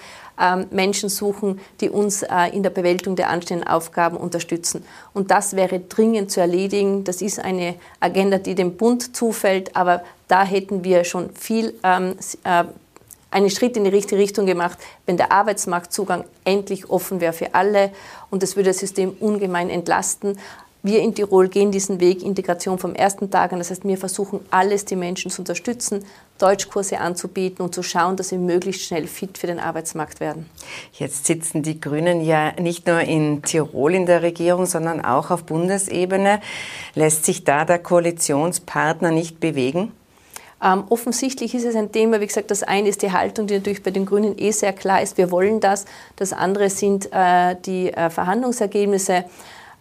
[0.70, 4.84] Menschen suchen, die uns äh, in der Bewältigung der anstehenden Aufgaben unterstützen.
[5.14, 7.04] Und das wäre dringend zu erledigen.
[7.04, 12.16] Das ist eine Agenda, die dem Bund zufällt, aber da hätten wir schon viel ähm,
[12.44, 12.64] äh,
[13.30, 17.92] einen Schritt in die richtige Richtung gemacht, wenn der Arbeitsmarktzugang endlich offen wäre für alle
[18.30, 20.38] und das würde das System ungemein entlasten.
[20.86, 23.58] Wir in Tirol gehen diesen Weg Integration vom ersten Tag an.
[23.58, 26.04] Das heißt, wir versuchen alles, die Menschen zu unterstützen,
[26.38, 30.48] Deutschkurse anzubieten und zu schauen, dass sie möglichst schnell fit für den Arbeitsmarkt werden.
[30.92, 35.42] Jetzt sitzen die Grünen ja nicht nur in Tirol in der Regierung, sondern auch auf
[35.42, 36.40] Bundesebene.
[36.94, 39.90] Lässt sich da der Koalitionspartner nicht bewegen?
[40.62, 43.82] Ähm, offensichtlich ist es ein Thema, wie gesagt, das eine ist die Haltung, die natürlich
[43.82, 45.84] bei den Grünen eh sehr klar ist, wir wollen das.
[46.14, 49.24] Das andere sind äh, die äh, Verhandlungsergebnisse.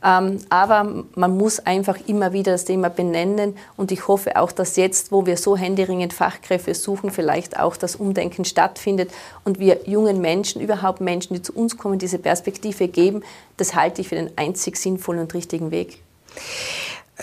[0.05, 4.75] Ähm, aber man muss einfach immer wieder das Thema benennen und ich hoffe auch, dass
[4.75, 9.09] jetzt, wo wir so händeringend Fachkräfte suchen, vielleicht auch das Umdenken stattfindet
[9.43, 13.23] und wir jungen Menschen, überhaupt Menschen, die zu uns kommen, diese Perspektive geben.
[13.57, 15.97] Das halte ich für den einzig sinnvollen und richtigen Weg.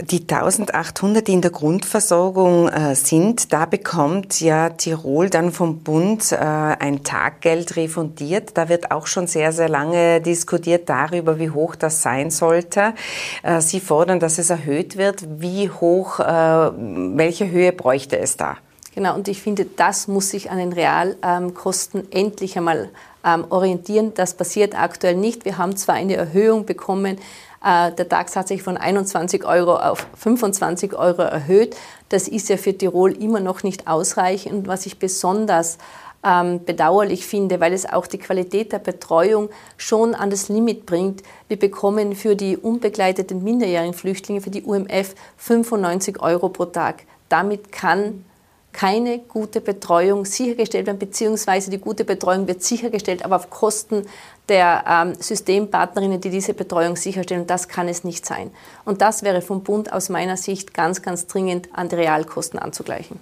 [0.01, 6.33] Die 1800, die in der Grundversorgung äh, sind, da bekommt ja Tirol dann vom Bund
[6.33, 8.57] äh, ein Taggeld refundiert.
[8.57, 12.95] Da wird auch schon sehr, sehr lange diskutiert darüber, wie hoch das sein sollte.
[13.43, 15.25] Äh, Sie fordern, dass es erhöht wird.
[15.41, 18.57] Wie hoch, welche Höhe bräuchte es da?
[18.95, 22.91] Genau, und ich finde, das muss sich an den Realkosten endlich einmal
[23.25, 24.13] ähm, orientieren.
[24.15, 25.45] Das passiert aktuell nicht.
[25.45, 27.19] Wir haben zwar eine Erhöhung bekommen,
[27.63, 31.77] der DAX hat sich von 21 Euro auf 25 Euro erhöht.
[32.09, 34.67] Das ist ja für Tirol immer noch nicht ausreichend.
[34.67, 35.79] Was ich besonders
[36.25, 41.23] ähm, bedauerlich finde, weil es auch die Qualität der Betreuung schon an das Limit bringt.
[41.49, 47.05] Wir bekommen für die unbegleiteten minderjährigen Flüchtlinge, für die UMF, 95 Euro pro Tag.
[47.29, 48.25] Damit kann
[48.73, 54.07] keine gute Betreuung sichergestellt werden, beziehungsweise die gute Betreuung wird sichergestellt, aber auf Kosten
[54.49, 57.43] der ähm, Systempartnerinnen, die diese Betreuung sicherstellen.
[57.43, 58.51] Und das kann es nicht sein.
[58.85, 63.21] Und das wäre vom Bund aus meiner Sicht ganz, ganz dringend an die Realkosten anzugleichen.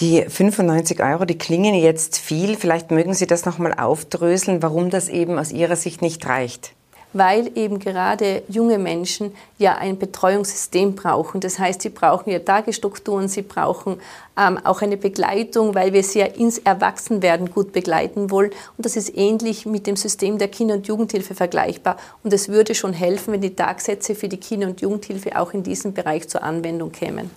[0.00, 2.56] Die 95 Euro, die klingen jetzt viel.
[2.56, 6.72] Vielleicht mögen Sie das nochmal aufdröseln, warum das eben aus Ihrer Sicht nicht reicht
[7.16, 11.40] weil eben gerade junge Menschen ja ein Betreuungssystem brauchen.
[11.40, 14.00] Das heißt, sie brauchen ja Tagesstrukturen, sie brauchen
[14.38, 18.50] ähm, auch eine Begleitung, weil wir sie ja ins Erwachsenwerden gut begleiten wollen.
[18.76, 21.96] Und das ist ähnlich mit dem System der Kinder- und Jugendhilfe vergleichbar.
[22.22, 25.62] Und es würde schon helfen, wenn die Tagsätze für die Kinder- und Jugendhilfe auch in
[25.62, 27.30] diesem Bereich zur Anwendung kämen.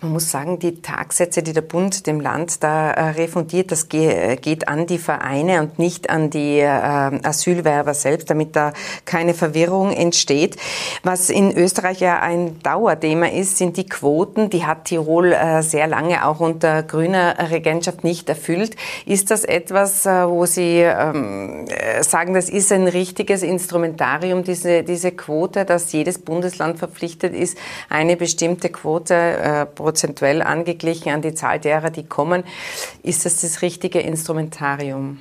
[0.00, 4.68] Man muss sagen, die Tagsätze, die der Bund dem Land da äh, refundiert, das geht
[4.68, 8.72] an die Vereine und nicht an die äh, Asylwerber selbst, damit da
[9.04, 10.56] keine Verwirrung entsteht.
[11.02, 14.50] Was in Österreich ja ein Dauerthema ist, sind die Quoten.
[14.50, 18.76] Die hat Tirol äh, sehr lange auch unter grüner Regentschaft nicht erfüllt.
[19.06, 24.82] Ist das etwas, äh, wo Sie ähm, äh, sagen, das ist ein richtiges Instrumentarium, diese,
[24.82, 31.34] diese Quote, dass jedes Bundesland verpflichtet ist, eine bestimmte Quote äh, prozentuell angeglichen an die
[31.34, 32.44] Zahl derer, die kommen?
[33.02, 35.18] Ist das das richtige Instrumentarium?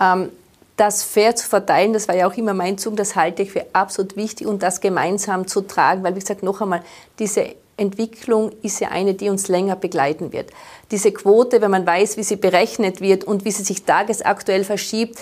[0.00, 0.30] Ähm
[0.76, 3.64] das fair zu verteilen, das war ja auch immer mein Zug, das halte ich für
[3.72, 6.82] absolut wichtig und das gemeinsam zu tragen, weil wie gesagt, noch einmal,
[7.18, 10.50] diese Entwicklung ist ja eine, die uns länger begleiten wird.
[10.90, 15.18] Diese Quote, wenn man weiß, wie sie berechnet wird und wie sie sich tagesaktuell verschiebt,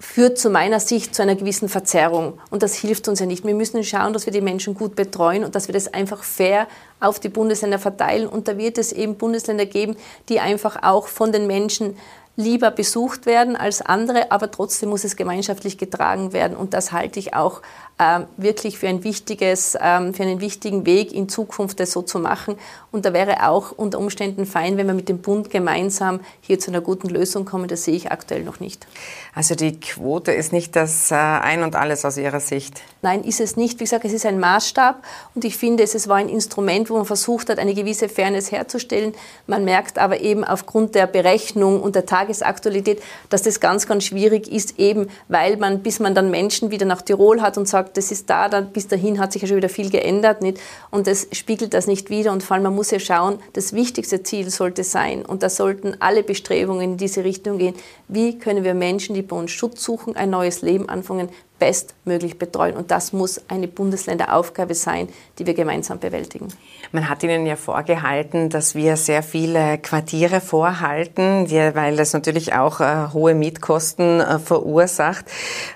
[0.00, 2.38] führt zu meiner Sicht zu einer gewissen Verzerrung.
[2.50, 3.44] Und das hilft uns ja nicht.
[3.44, 6.68] Wir müssen schauen, dass wir die Menschen gut betreuen und dass wir das einfach fair
[7.00, 8.28] auf die Bundesländer verteilen.
[8.28, 9.96] Und da wird es eben Bundesländer geben,
[10.28, 11.96] die einfach auch von den Menschen
[12.36, 16.56] lieber besucht werden als andere, aber trotzdem muss es gemeinschaftlich getragen werden.
[16.56, 17.62] Und das halte ich auch
[18.36, 22.56] wirklich für, ein wichtiges, äh, für einen wichtigen Weg in Zukunft, das so zu machen.
[22.92, 26.70] Und da wäre auch unter Umständen fein, wenn wir mit dem Bund gemeinsam hier zu
[26.70, 27.68] einer guten Lösung kommen.
[27.68, 28.86] Das sehe ich aktuell noch nicht.
[29.34, 32.80] Also die Quote ist nicht das äh, Ein und alles aus Ihrer Sicht?
[33.02, 33.78] Nein, ist es nicht.
[33.78, 35.02] Wie gesagt, es ist ein Maßstab
[35.34, 39.14] und ich finde, es war ein Instrument, wo man versucht hat, eine gewisse Fairness herzustellen.
[39.46, 44.50] Man merkt aber eben aufgrund der Berechnung und der Tagesaktualität, dass das ganz, ganz schwierig
[44.50, 48.10] ist, eben weil man, bis man dann Menschen wieder nach Tirol hat und sagt, das
[48.10, 50.58] ist da, dann bis dahin hat sich ja schon wieder viel geändert nicht?
[50.90, 54.22] und das spiegelt das nicht wieder und vor allem man muss ja schauen, das wichtigste
[54.22, 57.74] Ziel sollte sein und da sollten alle Bestrebungen in diese Richtung gehen,
[58.08, 62.76] wie können wir Menschen, die bei uns Schutz suchen, ein neues Leben anfangen, bestmöglich betreuen.
[62.76, 66.48] Und das muss eine Bundesländeraufgabe sein, die wir gemeinsam bewältigen.
[66.92, 72.80] Man hat Ihnen ja vorgehalten, dass wir sehr viele Quartiere vorhalten, weil das natürlich auch
[72.80, 75.26] äh, hohe Mietkosten äh, verursacht.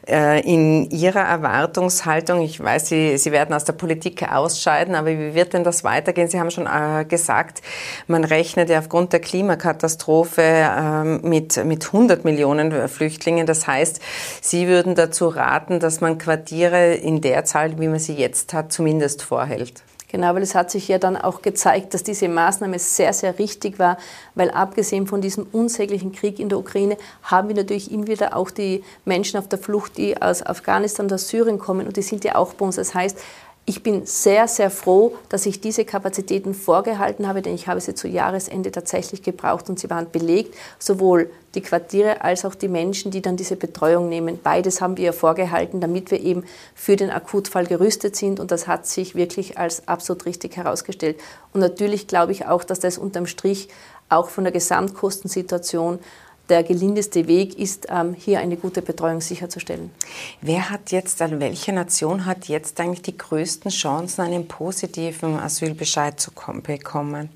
[0.09, 5.35] Äh, in Ihrer Erwartungshaltung, ich weiß, Sie, Sie werden aus der Politik ausscheiden, aber wie
[5.35, 6.29] wird denn das weitergehen?
[6.29, 6.68] Sie haben schon
[7.09, 7.62] gesagt,
[8.07, 13.46] man rechnet ja aufgrund der Klimakatastrophe ähm, mit, mit 100 Millionen Flüchtlingen.
[13.46, 14.01] Das heißt,
[14.40, 18.72] Sie würden dazu raten, dass man Quartiere in der Zahl, wie man sie jetzt hat,
[18.72, 19.51] zumindest vorhält.
[20.12, 23.78] Genau, weil es hat sich ja dann auch gezeigt, dass diese Maßnahme sehr, sehr richtig
[23.78, 23.96] war,
[24.34, 28.50] weil abgesehen von diesem unsäglichen Krieg in der Ukraine haben wir natürlich immer wieder auch
[28.50, 32.34] die Menschen auf der Flucht, die aus Afghanistan oder Syrien kommen und die sind ja
[32.34, 32.76] auch bei uns.
[32.76, 33.18] Das heißt,
[33.64, 37.94] ich bin sehr, sehr froh, dass ich diese Kapazitäten vorgehalten habe, denn ich habe sie
[37.94, 43.12] zu Jahresende tatsächlich gebraucht und sie waren belegt, sowohl die Quartiere als auch die Menschen,
[43.12, 44.40] die dann diese Betreuung nehmen.
[44.42, 46.42] Beides haben wir vorgehalten, damit wir eben
[46.75, 51.20] für den Akutfall gerüstet sind und das hat sich wirklich als absolut richtig herausgestellt.
[51.53, 53.68] Und natürlich glaube ich auch, dass das unterm Strich
[54.09, 56.01] auch von der Gesamtkostensituation
[56.48, 59.90] der gelindeste Weg ist, ähm, hier eine gute Betreuung sicherzustellen.
[60.40, 66.18] Wer hat jetzt, also welche Nation hat jetzt eigentlich die größten Chancen, einen positiven Asylbescheid
[66.18, 66.31] zu
[66.62, 67.31] bekommen?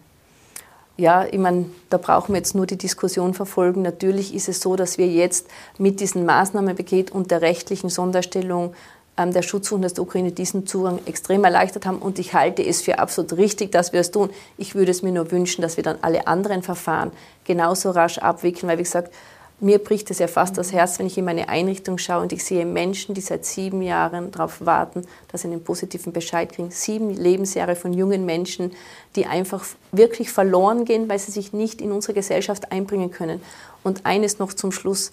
[0.99, 3.83] Ja, ich meine, da brauchen wir jetzt nur die Diskussion verfolgen.
[3.83, 8.73] Natürlich ist es so, dass wir jetzt mit diesem Maßnahmenpaket und der rechtlichen Sonderstellung
[9.17, 11.99] ähm, der Schutzsuchenden der Ukraine diesen Zugang extrem erleichtert haben.
[11.99, 14.31] Und ich halte es für absolut richtig, dass wir es tun.
[14.59, 17.13] Ich würde es mir nur wünschen, dass wir dann alle anderen Verfahren
[17.45, 19.13] genauso rasch abwickeln, weil, wie gesagt,
[19.59, 22.45] mir bricht es ja fast das Herz, wenn ich in meine Einrichtung schaue und ich
[22.45, 26.71] sehe Menschen, die seit sieben Jahren darauf warten, dass sie einen positiven Bescheid kriegen.
[26.71, 28.73] Sieben Lebensjahre von jungen Menschen,
[29.17, 33.41] die einfach wirklich verloren gehen, weil sie sich nicht in unsere Gesellschaft einbringen können.
[33.83, 35.11] Und eines noch zum Schluss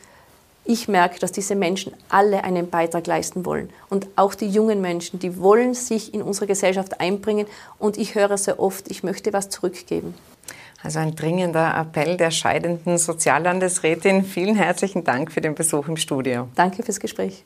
[0.66, 3.70] ich merke, dass diese Menschen alle einen Beitrag leisten wollen.
[3.90, 7.48] Und auch die jungen Menschen, die wollen sich in unsere Gesellschaft einbringen.
[7.80, 10.14] Und ich höre sehr oft, ich möchte was zurückgeben.
[10.82, 14.24] Also ein dringender Appell der scheidenden Soziallandesrätin.
[14.24, 16.50] Vielen herzlichen Dank für den Besuch im Studio.
[16.56, 17.46] Danke fürs Gespräch.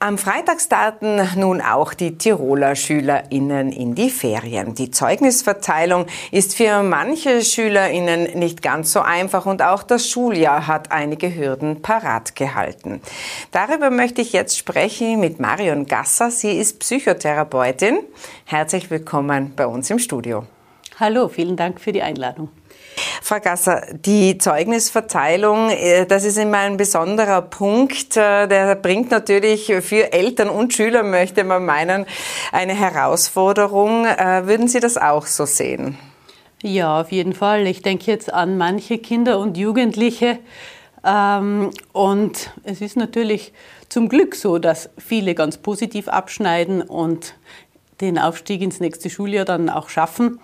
[0.00, 4.76] Am Freitag starten nun auch die Tiroler SchülerInnen in die Ferien.
[4.76, 10.92] Die Zeugnisverteilung ist für manche SchülerInnen nicht ganz so einfach und auch das Schuljahr hat
[10.92, 13.00] einige Hürden parat gehalten.
[13.50, 16.30] Darüber möchte ich jetzt sprechen mit Marion Gasser.
[16.30, 17.98] Sie ist Psychotherapeutin.
[18.44, 20.44] Herzlich willkommen bei uns im Studio.
[21.00, 22.50] Hallo, vielen Dank für die Einladung.
[23.22, 28.16] Frau Gasser, die Zeugnisverteilung, äh, das ist immer ein besonderer Punkt.
[28.16, 32.06] Äh, der bringt natürlich für Eltern und Schüler, möchte man meinen,
[32.52, 34.06] eine Herausforderung.
[34.06, 35.98] Äh, würden Sie das auch so sehen?
[36.62, 37.66] Ja, auf jeden Fall.
[37.66, 40.38] Ich denke jetzt an manche Kinder und Jugendliche.
[41.04, 43.52] Ähm, und es ist natürlich
[43.88, 47.34] zum Glück so, dass viele ganz positiv abschneiden und
[48.00, 50.40] den Aufstieg ins nächste Schuljahr dann auch schaffen.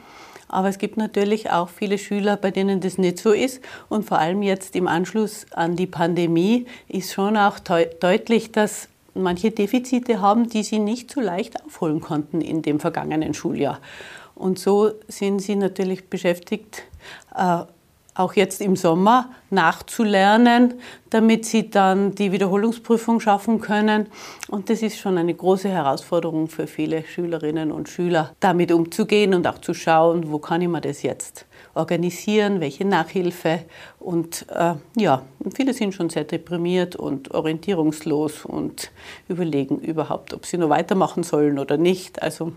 [0.55, 3.61] Aber es gibt natürlich auch viele Schüler, bei denen das nicht so ist.
[3.89, 9.51] Und vor allem jetzt im Anschluss an die Pandemie ist schon auch deutlich, dass manche
[9.51, 13.81] Defizite haben, die sie nicht so leicht aufholen konnten in dem vergangenen Schuljahr.
[14.37, 16.85] Und so sind sie natürlich beschäftigt,
[17.35, 17.65] äh,
[18.15, 20.75] auch jetzt im Sommer nachzulernen,
[21.11, 24.07] damit sie dann die Wiederholungsprüfung schaffen können.
[24.49, 29.47] Und das ist schon eine große Herausforderung für viele Schülerinnen und Schüler, damit umzugehen und
[29.47, 33.61] auch zu schauen, wo kann ich mir das jetzt organisieren, welche Nachhilfe.
[33.99, 35.23] Und äh, ja,
[35.55, 38.93] viele sind schon sehr deprimiert und orientierungslos und
[39.29, 42.23] überlegen überhaupt, ob sie nur weitermachen sollen oder nicht.
[42.23, 42.53] Also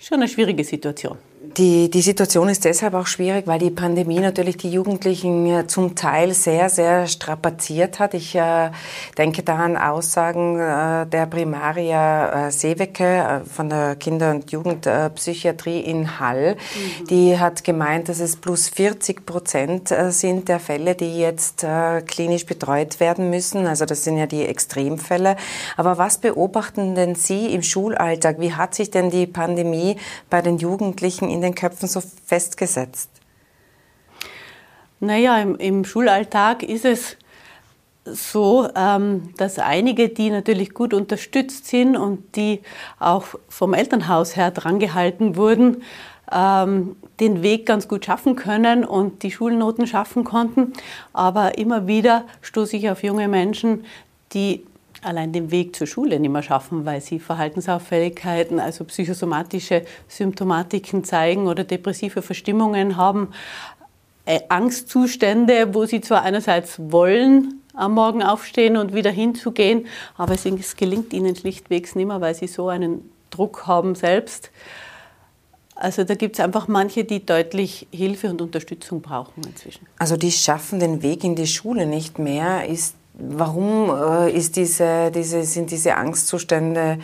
[0.00, 1.16] schon eine schwierige Situation.
[1.56, 5.96] Die, die Situation ist deshalb auch schwierig, weil die Pandemie natürlich die Jugendlichen äh, zum
[5.96, 8.14] Teil sehr, sehr strapaziert hat.
[8.14, 8.70] Ich äh,
[9.18, 15.80] denke da an Aussagen äh, der Primaria äh, Seewecke äh, von der Kinder- und Jugendpsychiatrie
[15.80, 16.54] in Hall.
[17.00, 17.06] Mhm.
[17.06, 21.66] Die hat gemeint, dass es plus 40 Prozent äh, sind der Fälle, die jetzt
[22.06, 23.66] klinisch betreut werden müssen.
[23.66, 25.36] Also das sind ja die Extremfälle.
[25.76, 28.40] Aber was beobachten denn Sie im Schulalltag?
[28.40, 29.96] Wie hat sich denn die Pandemie
[30.28, 33.10] bei den Jugendlichen in in den Köpfen so festgesetzt?
[35.00, 37.16] Naja, im, im Schulalltag ist es
[38.04, 42.60] so, ähm, dass einige, die natürlich gut unterstützt sind und die
[42.98, 45.82] auch vom Elternhaus her drangehalten wurden,
[46.30, 50.72] ähm, den Weg ganz gut schaffen können und die Schulnoten schaffen konnten.
[51.12, 53.84] Aber immer wieder stoße ich auf junge Menschen,
[54.32, 54.64] die
[55.02, 61.46] allein den Weg zur Schule nicht mehr schaffen, weil sie Verhaltensauffälligkeiten, also psychosomatische Symptomatiken zeigen
[61.46, 63.28] oder depressive Verstimmungen haben,
[64.26, 69.86] äh, Angstzustände, wo sie zwar einerseits wollen, am Morgen aufstehen und wieder hinzugehen,
[70.16, 74.50] aber es gelingt ihnen schlichtweg nicht mehr, weil sie so einen Druck haben selbst.
[75.80, 79.86] Also da gibt es einfach manche, die deutlich Hilfe und Unterstützung brauchen inzwischen.
[79.98, 82.68] Also die schaffen den Weg in die Schule nicht mehr.
[82.68, 86.98] Ist Warum äh, ist diese, diese, sind diese Angstzustände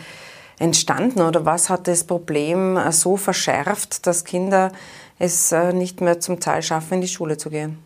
[0.59, 4.71] entstanden oder was hat das Problem äh, so verschärft, dass Kinder
[5.19, 7.77] es äh, nicht mehr zum Teil schaffen, in die Schule zu gehen?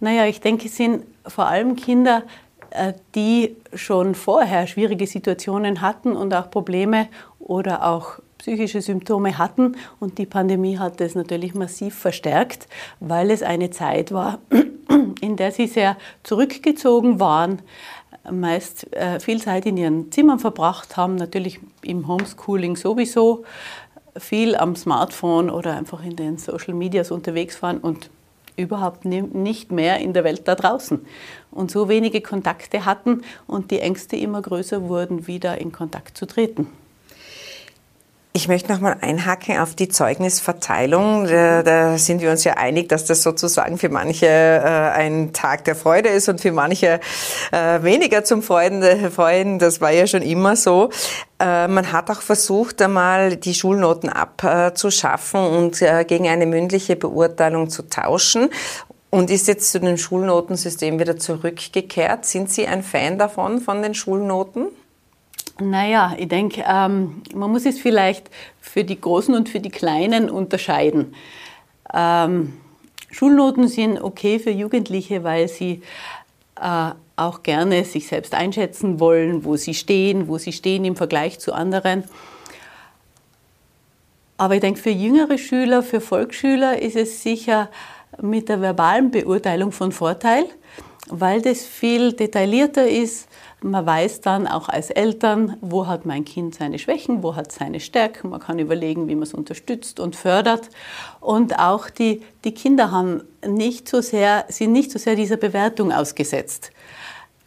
[0.00, 2.22] Naja, ich denke, es sind vor allem Kinder,
[3.14, 7.08] die schon vorher schwierige Situationen hatten und auch Probleme
[7.40, 9.76] oder auch psychische Symptome hatten.
[10.00, 12.68] Und die Pandemie hat das natürlich massiv verstärkt,
[13.00, 14.38] weil es eine Zeit war,
[15.20, 17.60] in der sie sehr zurückgezogen waren,
[18.30, 23.44] meist äh, viel Zeit in ihren Zimmern verbracht haben, natürlich im Homeschooling sowieso,
[24.16, 28.10] viel am Smartphone oder einfach in den Social Medias unterwegs waren und
[28.56, 31.06] überhaupt nicht mehr in der Welt da draußen
[31.52, 36.26] und so wenige Kontakte hatten und die Ängste immer größer wurden, wieder in Kontakt zu
[36.26, 36.66] treten.
[38.38, 41.24] Ich möchte noch mal einhaken auf die Zeugnisverteilung.
[41.26, 45.64] Da, da, sind wir uns ja einig, dass das sozusagen für manche äh, ein Tag
[45.64, 47.00] der Freude ist und für manche
[47.50, 49.58] äh, weniger zum Freuden, Freuen.
[49.58, 50.90] Das war ja schon immer so.
[51.40, 57.70] Äh, man hat auch versucht, einmal die Schulnoten abzuschaffen und äh, gegen eine mündliche Beurteilung
[57.70, 58.50] zu tauschen
[59.10, 62.24] und ist jetzt zu dem Schulnotensystem wieder zurückgekehrt.
[62.24, 64.68] Sind Sie ein Fan davon, von den Schulnoten?
[65.60, 70.30] Naja, ich denke, ähm, man muss es vielleicht für die Großen und für die Kleinen
[70.30, 71.14] unterscheiden.
[71.92, 72.54] Ähm,
[73.10, 75.82] Schulnoten sind okay für Jugendliche, weil sie
[76.60, 81.40] äh, auch gerne sich selbst einschätzen wollen, wo sie stehen, wo sie stehen im Vergleich
[81.40, 82.04] zu anderen.
[84.36, 87.68] Aber ich denke, für jüngere Schüler, für Volksschüler ist es sicher
[88.22, 90.44] mit der verbalen Beurteilung von Vorteil,
[91.08, 93.28] weil das viel detaillierter ist
[93.62, 97.80] man weiß dann auch als Eltern, wo hat mein Kind seine Schwächen, wo hat seine
[97.80, 98.30] Stärken.
[98.30, 100.70] Man kann überlegen, wie man es unterstützt und fördert.
[101.20, 105.92] Und auch die, die Kinder haben nicht so sehr, sind nicht so sehr dieser Bewertung
[105.92, 106.70] ausgesetzt.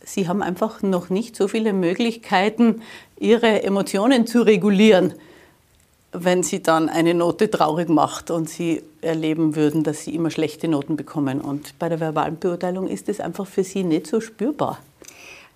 [0.04, 2.82] Sie haben einfach noch nicht so viele Möglichkeiten,
[3.18, 5.14] ihre Emotionen zu regulieren,
[6.12, 10.68] wenn sie dann eine Note traurig macht und sie erleben würden, dass sie immer schlechte
[10.68, 11.40] Noten bekommen.
[11.40, 14.80] Und bei der verbalen Beurteilung ist es einfach für sie nicht so spürbar.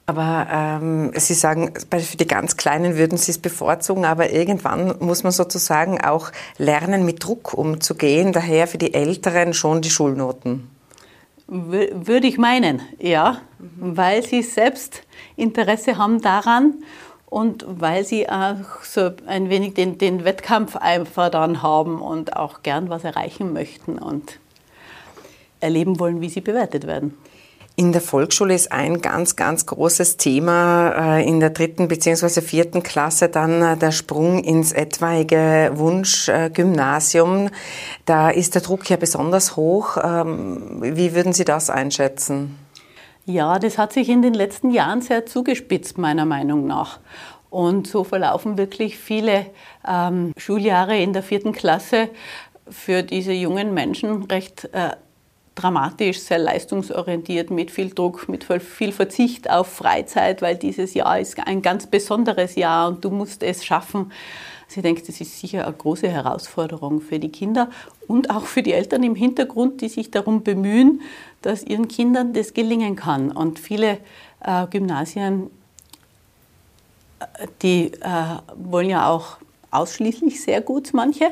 [0.08, 5.24] Aber ähm, Sie sagen, für die ganz Kleinen würden Sie es bevorzugen, aber irgendwann muss
[5.24, 8.32] man sozusagen auch lernen, mit Druck umzugehen.
[8.32, 10.70] Daher für die Älteren schon die Schulnoten.
[11.48, 13.98] Würde ich meinen, ja, mhm.
[13.98, 15.04] weil sie selbst
[15.36, 16.74] Interesse haben daran
[17.28, 22.64] und weil sie auch so ein wenig den, den Wettkampf einfach dann haben und auch
[22.64, 24.40] gern was erreichen möchten und
[25.60, 27.16] erleben wollen, wie sie bewertet werden.
[27.78, 32.84] In der Volksschule ist ein ganz, ganz großes Thema äh, in der dritten beziehungsweise vierten
[32.84, 37.50] Klasse dann äh, der Sprung ins etwaige Wunschgymnasium.
[38.06, 39.98] Da ist der Druck ja besonders hoch.
[40.02, 42.58] Ähm, wie würden Sie das einschätzen?
[43.26, 47.00] Ja, das hat sich in den letzten Jahren sehr zugespitzt, meiner Meinung nach.
[47.50, 49.48] Und so verlaufen wirklich viele
[49.86, 52.08] ähm, Schuljahre in der vierten Klasse
[52.70, 54.92] für diese jungen Menschen recht äh,
[55.56, 61.40] dramatisch, sehr leistungsorientiert, mit viel Druck, mit viel Verzicht auf Freizeit, weil dieses Jahr ist
[61.40, 64.12] ein ganz besonderes Jahr und du musst es schaffen.
[64.68, 67.70] Sie denkt, das ist sicher eine große Herausforderung für die Kinder
[68.08, 71.02] und auch für die Eltern im Hintergrund, die sich darum bemühen,
[71.42, 73.32] dass ihren Kindern das gelingen kann.
[73.32, 74.00] Und viele
[74.42, 75.52] äh, Gymnasien,
[77.20, 79.38] äh, die äh, wollen ja auch
[79.72, 81.32] ausschließlich sehr gut, manche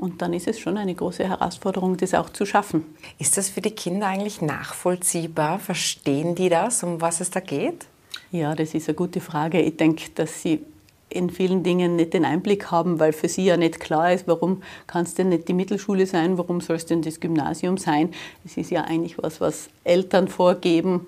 [0.00, 2.86] Und dann ist es schon eine große Herausforderung, das auch zu schaffen.
[3.18, 5.58] Ist das für die Kinder eigentlich nachvollziehbar?
[5.58, 7.86] Verstehen die das, um was es da geht?
[8.32, 9.60] Ja, das ist eine gute Frage.
[9.60, 10.64] Ich denke, dass sie
[11.10, 14.62] in vielen Dingen nicht den Einblick haben, weil für sie ja nicht klar ist, warum
[14.86, 18.14] kann es denn nicht die Mittelschule sein, warum soll es denn das Gymnasium sein.
[18.42, 21.06] Es ist ja eigentlich was, was Eltern vorgeben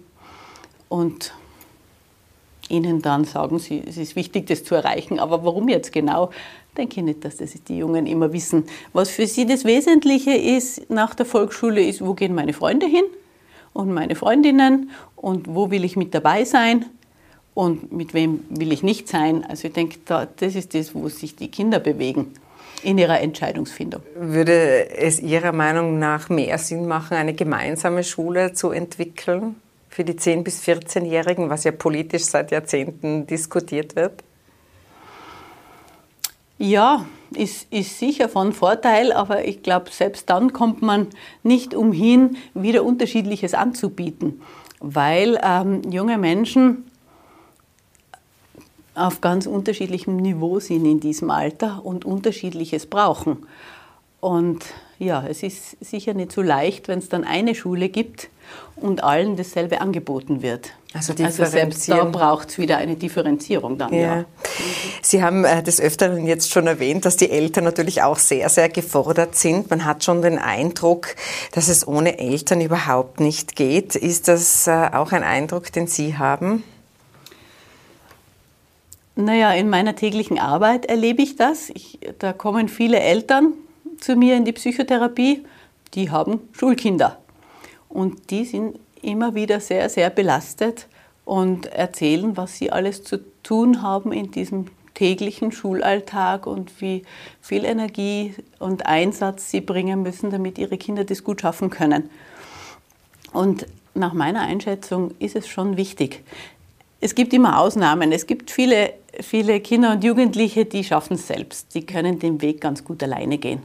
[0.91, 1.33] und
[2.73, 5.21] ihnen dann sagen, sie, es ist wichtig, das zu erreichen.
[5.21, 6.31] Aber warum jetzt genau?
[6.77, 8.65] Denke ich nicht, dass das die Jungen immer wissen.
[8.93, 13.05] Was für sie das Wesentliche ist nach der Volksschule, ist, wo gehen meine Freunde hin
[13.75, 16.87] und meine Freundinnen und wo will ich mit dabei sein
[17.55, 19.45] und mit wem will ich nicht sein.
[19.45, 22.33] Also ich denke, da, das ist das, wo sich die Kinder bewegen
[22.83, 24.03] in ihrer Entscheidungsfindung.
[24.17, 29.57] Würde es Ihrer Meinung nach mehr Sinn machen, eine gemeinsame Schule zu entwickeln
[29.93, 34.25] für die 10- bis 14-Jährigen, was ja politisch seit Jahrzehnten diskutiert wird?
[36.57, 41.09] Ja, ist, ist sicher von Vorteil, aber ich glaube, selbst dann kommt man
[41.43, 44.41] nicht umhin, wieder Unterschiedliches anzubieten,
[44.81, 46.85] weil ähm, junge Menschen
[48.95, 53.47] auf ganz unterschiedlichem Niveau sind in diesem Alter und unterschiedliches brauchen.
[54.21, 54.65] Und
[55.03, 58.29] ja, es ist sicher nicht so leicht, wenn es dann eine Schule gibt
[58.77, 60.71] und allen dasselbe angeboten wird.
[60.95, 63.93] Also, also selbst da braucht es wieder eine Differenzierung dann.
[63.93, 64.01] Ja.
[64.17, 64.25] ja.
[65.01, 68.69] Sie haben äh, des Öfteren jetzt schon erwähnt, dass die Eltern natürlich auch sehr, sehr
[68.69, 69.71] gefordert sind.
[69.71, 71.17] Man hat schon den Eindruck,
[71.53, 73.97] dass es ohne Eltern überhaupt nicht geht.
[73.97, 76.63] Ist das äh, auch ein Eindruck, den Sie haben?
[79.17, 81.71] Naja, in meiner täglichen Arbeit erlebe ich das.
[81.71, 83.55] Ich, da kommen viele Eltern
[84.03, 85.45] zu mir in die Psychotherapie,
[85.95, 87.19] die haben Schulkinder.
[87.89, 90.89] Und die sind immer wieder sehr, sehr belastet
[91.25, 97.05] und erzählen, was sie alles zu tun haben in diesem täglichen Schulalltag und wie
[97.41, 102.11] viel Energie und Einsatz sie bringen müssen, damit ihre Kinder das gut schaffen können.
[103.33, 106.23] Und nach meiner Einschätzung ist es schon wichtig.
[107.05, 108.13] Es gibt immer Ausnahmen.
[108.13, 111.75] Es gibt viele, viele Kinder und Jugendliche, die schaffen es selbst.
[111.75, 113.65] Die können den Weg ganz gut alleine gehen.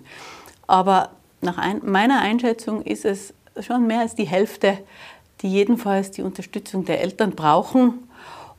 [0.66, 1.12] Aber
[1.42, 4.80] nach ein, meiner Einschätzung ist es schon mehr als die Hälfte,
[5.42, 8.10] die jedenfalls die Unterstützung der Eltern brauchen.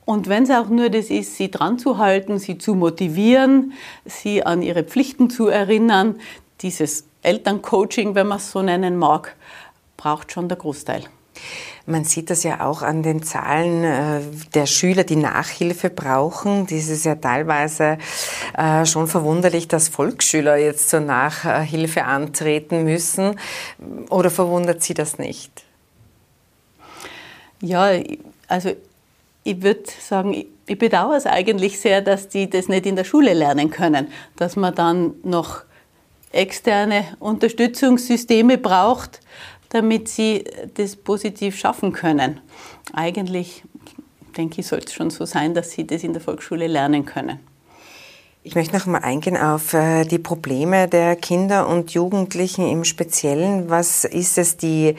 [0.05, 3.73] Und wenn es auch nur das ist, sie dran zu halten, sie zu motivieren,
[4.05, 6.21] sie an ihre Pflichten zu erinnern,
[6.61, 9.35] dieses Elterncoaching, wenn man es so nennen mag,
[9.97, 11.07] braucht schon der Großteil.
[11.87, 14.21] Man sieht das ja auch an den Zahlen äh,
[14.55, 16.67] der Schüler, die Nachhilfe brauchen.
[16.67, 17.97] Dies ist ja teilweise
[18.57, 23.41] äh, schon verwunderlich, dass Volksschüler jetzt zur Nachhilfe antreten müssen.
[24.11, 25.51] Oder verwundert Sie das nicht?
[27.63, 27.91] Ja,
[28.49, 28.73] also
[29.45, 33.33] ich würde sagen, ich bedauere es eigentlich sehr, dass die das nicht in der Schule
[33.33, 35.63] lernen können, dass man dann noch
[36.33, 39.21] externe Unterstützungssysteme braucht,
[39.71, 40.45] damit sie
[40.75, 42.41] das positiv schaffen können.
[42.93, 43.63] Eigentlich
[44.37, 47.41] denke ich, sollte es schon so sein, dass sie das in der Volksschule lernen können.
[48.45, 53.69] Ich möchte noch mal eingehen auf äh, die Probleme der Kinder und Jugendlichen im Speziellen.
[53.69, 54.95] Was ist es, die,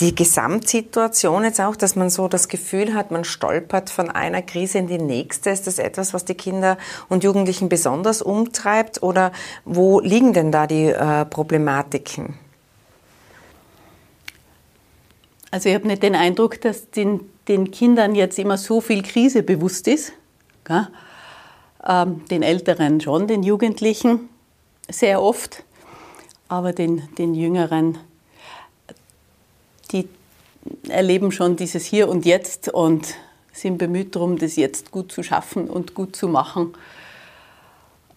[0.00, 4.78] die Gesamtsituation jetzt auch, dass man so das Gefühl hat, man stolpert von einer Krise
[4.78, 5.50] in die nächste?
[5.50, 6.78] Ist das etwas, was die Kinder
[7.10, 9.02] und Jugendlichen besonders umtreibt?
[9.02, 9.32] Oder
[9.66, 12.45] wo liegen denn da die äh, Problematiken?
[15.56, 19.42] Also ich habe nicht den Eindruck, dass den, den, Kindern jetzt immer so viel Krise
[19.42, 20.12] bewusst ist.
[20.68, 24.28] Ähm, den Älteren schon, den Jugendlichen
[24.86, 25.64] sehr oft,
[26.48, 27.96] aber den, den Jüngeren,
[29.92, 30.06] die
[30.90, 33.14] erleben schon dieses Hier und Jetzt und
[33.50, 36.74] sind bemüht darum, das jetzt gut zu schaffen und gut zu machen.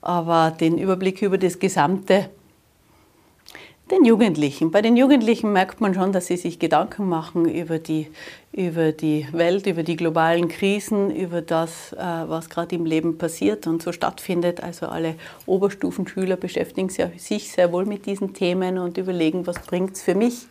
[0.02, 2.30] Aber den Überblick über das Gesamte
[3.90, 4.72] den Jugendlichen.
[4.72, 8.08] Bei den Jugendlichen merkt man schon, dass sie sich Gedanken machen über die,
[8.52, 13.68] über die Welt, über die globalen Krisen, über das, äh, was gerade im Leben passiert
[13.68, 14.62] und so stattfindet.
[14.64, 15.16] Also alle
[15.46, 20.48] Oberstufenschüler beschäftigen sich sehr wohl mit diesen Themen und überlegen, was bringt es für mich,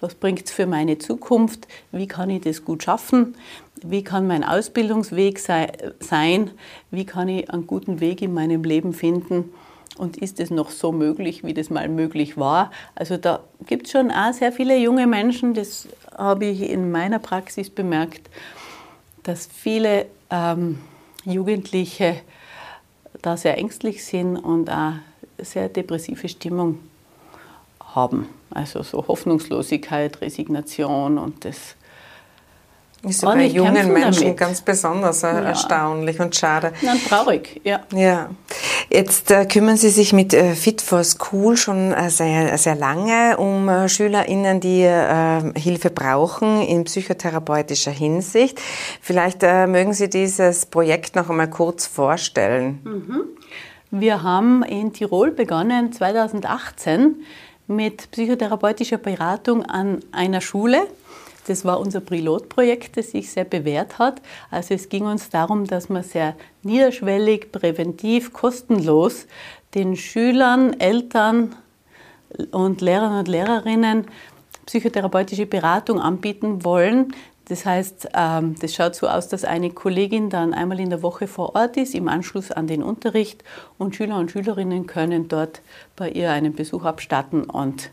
[0.00, 3.36] was bringt es für meine Zukunft, wie kann ich das gut schaffen,
[3.82, 6.50] wie kann mein Ausbildungsweg sein,
[6.90, 9.50] wie kann ich einen guten Weg in meinem Leben finden
[10.00, 12.70] und ist es noch so möglich, wie das mal möglich war.
[12.94, 17.18] Also da gibt es schon auch sehr viele junge Menschen, das habe ich in meiner
[17.18, 18.30] Praxis bemerkt,
[19.22, 20.78] dass viele ähm,
[21.24, 22.16] Jugendliche
[23.20, 24.94] da sehr ängstlich sind und auch
[25.38, 26.78] sehr depressive Stimmung
[27.94, 28.26] haben.
[28.50, 31.76] Also so Hoffnungslosigkeit, Resignation und das
[33.02, 34.36] ist ja bei jungen Menschen damit.
[34.36, 35.40] ganz besonders ja.
[35.40, 36.72] erstaunlich und schade.
[36.82, 37.80] Nein, traurig, ja.
[37.92, 38.30] Ja.
[38.92, 43.36] Jetzt äh, kümmern Sie sich mit äh, Fit for School schon äh, sehr, sehr lange
[43.36, 44.82] um SchülerInnen, die
[45.54, 48.60] Hilfe brauchen in psychotherapeutischer Hinsicht.
[49.00, 52.80] Vielleicht mögen Sie dieses Projekt noch einmal kurz vorstellen.
[52.84, 53.22] Mhm.
[53.92, 57.16] Wir haben in Tirol begonnen 2018
[57.66, 60.82] mit psychotherapeutischer Beratung an einer Schule
[61.46, 64.20] das war unser Pilotprojekt, das sich sehr bewährt hat.
[64.50, 69.26] Also es ging uns darum, dass man sehr niederschwellig, präventiv, kostenlos
[69.74, 71.54] den Schülern, Eltern
[72.50, 74.06] und Lehrern und Lehrerinnen
[74.66, 77.12] psychotherapeutische Beratung anbieten wollen.
[77.46, 81.26] Das heißt, ähm, das schaut so aus, dass eine Kollegin dann einmal in der Woche
[81.26, 83.42] vor Ort ist, im Anschluss an den Unterricht
[83.78, 85.60] und Schüler und Schülerinnen können dort
[85.96, 87.90] bei ihr einen Besuch abstatten und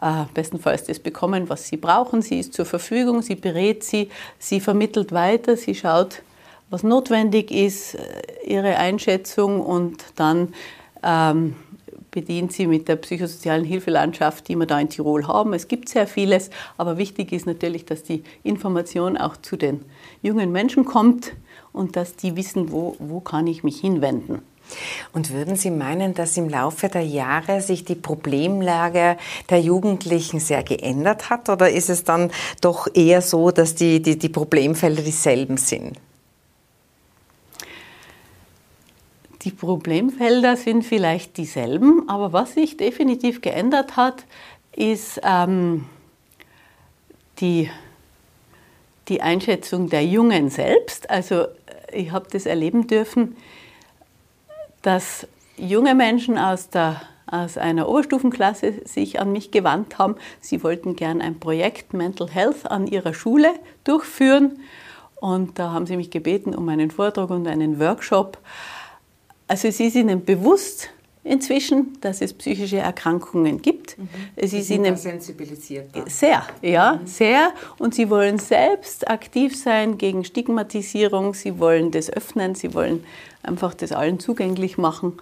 [0.00, 2.22] äh, bestenfalls das bekommen, was sie brauchen.
[2.22, 6.22] Sie ist zur Verfügung, sie berät sie, sie vermittelt weiter, sie schaut,
[6.70, 8.00] was notwendig ist, äh,
[8.46, 10.54] ihre Einschätzung und dann
[11.02, 11.56] ähm,
[12.10, 15.52] bedient sie mit der psychosozialen Hilfelandschaft, die wir da in Tirol haben.
[15.52, 19.84] Es gibt sehr vieles, aber wichtig ist natürlich, dass die Information auch zu den
[20.22, 21.32] jungen Menschen kommt
[21.72, 24.42] und dass die wissen, wo, wo kann ich mich hinwenden.
[25.12, 29.16] Und würden Sie meinen, dass im Laufe der Jahre sich die Problemlage
[29.50, 31.48] der Jugendlichen sehr geändert hat?
[31.48, 35.98] Oder ist es dann doch eher so, dass die, die, die Problemfelder dieselben sind?
[39.42, 44.24] Die Problemfelder sind vielleicht dieselben, aber was sich definitiv geändert hat,
[44.74, 45.86] ist ähm,
[47.40, 47.70] die,
[49.08, 51.08] die Einschätzung der Jungen selbst.
[51.08, 51.46] Also
[51.92, 53.36] ich habe das erleben dürfen,
[54.88, 55.26] dass
[55.58, 60.14] junge Menschen aus, der, aus einer Oberstufenklasse sich an mich gewandt haben.
[60.40, 63.50] Sie wollten gern ein Projekt Mental Health an ihrer Schule
[63.84, 64.60] durchführen.
[65.16, 68.38] Und da haben sie mich gebeten um einen Vortrag und einen Workshop.
[69.46, 70.88] Also sie sind ihnen bewusst
[71.24, 73.98] inzwischen, dass es psychische Erkrankungen gibt.
[73.98, 74.08] Mhm.
[74.36, 75.90] Es ist ihnen sensibilisiert.
[76.06, 77.06] Sehr, ja, mhm.
[77.06, 77.52] sehr.
[77.78, 81.34] Und sie wollen selbst aktiv sein gegen Stigmatisierung.
[81.34, 82.54] Sie wollen das öffnen.
[82.54, 83.04] Sie wollen
[83.42, 85.14] einfach das allen zugänglich machen.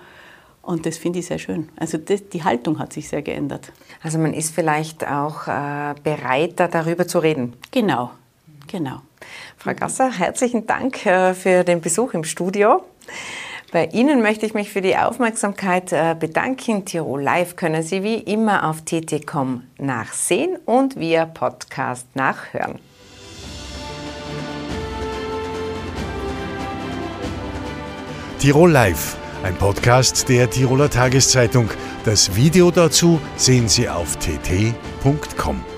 [0.62, 1.68] Und das finde ich sehr schön.
[1.76, 3.72] Also das, die Haltung hat sich sehr geändert.
[4.02, 7.54] Also man ist vielleicht auch äh, bereiter, darüber zu reden.
[7.70, 8.10] Genau,
[8.66, 9.02] genau.
[9.56, 12.82] Frau Gasser, herzlichen Dank äh, für den Besuch im Studio.
[13.76, 16.86] Bei Ihnen möchte ich mich für die Aufmerksamkeit äh, bedanken.
[16.86, 22.78] Tirol Live können Sie wie immer auf tt.com nachsehen und via Podcast nachhören.
[28.38, 31.68] Tirol Live, ein Podcast der Tiroler Tageszeitung.
[32.06, 35.75] Das Video dazu sehen Sie auf tt.com.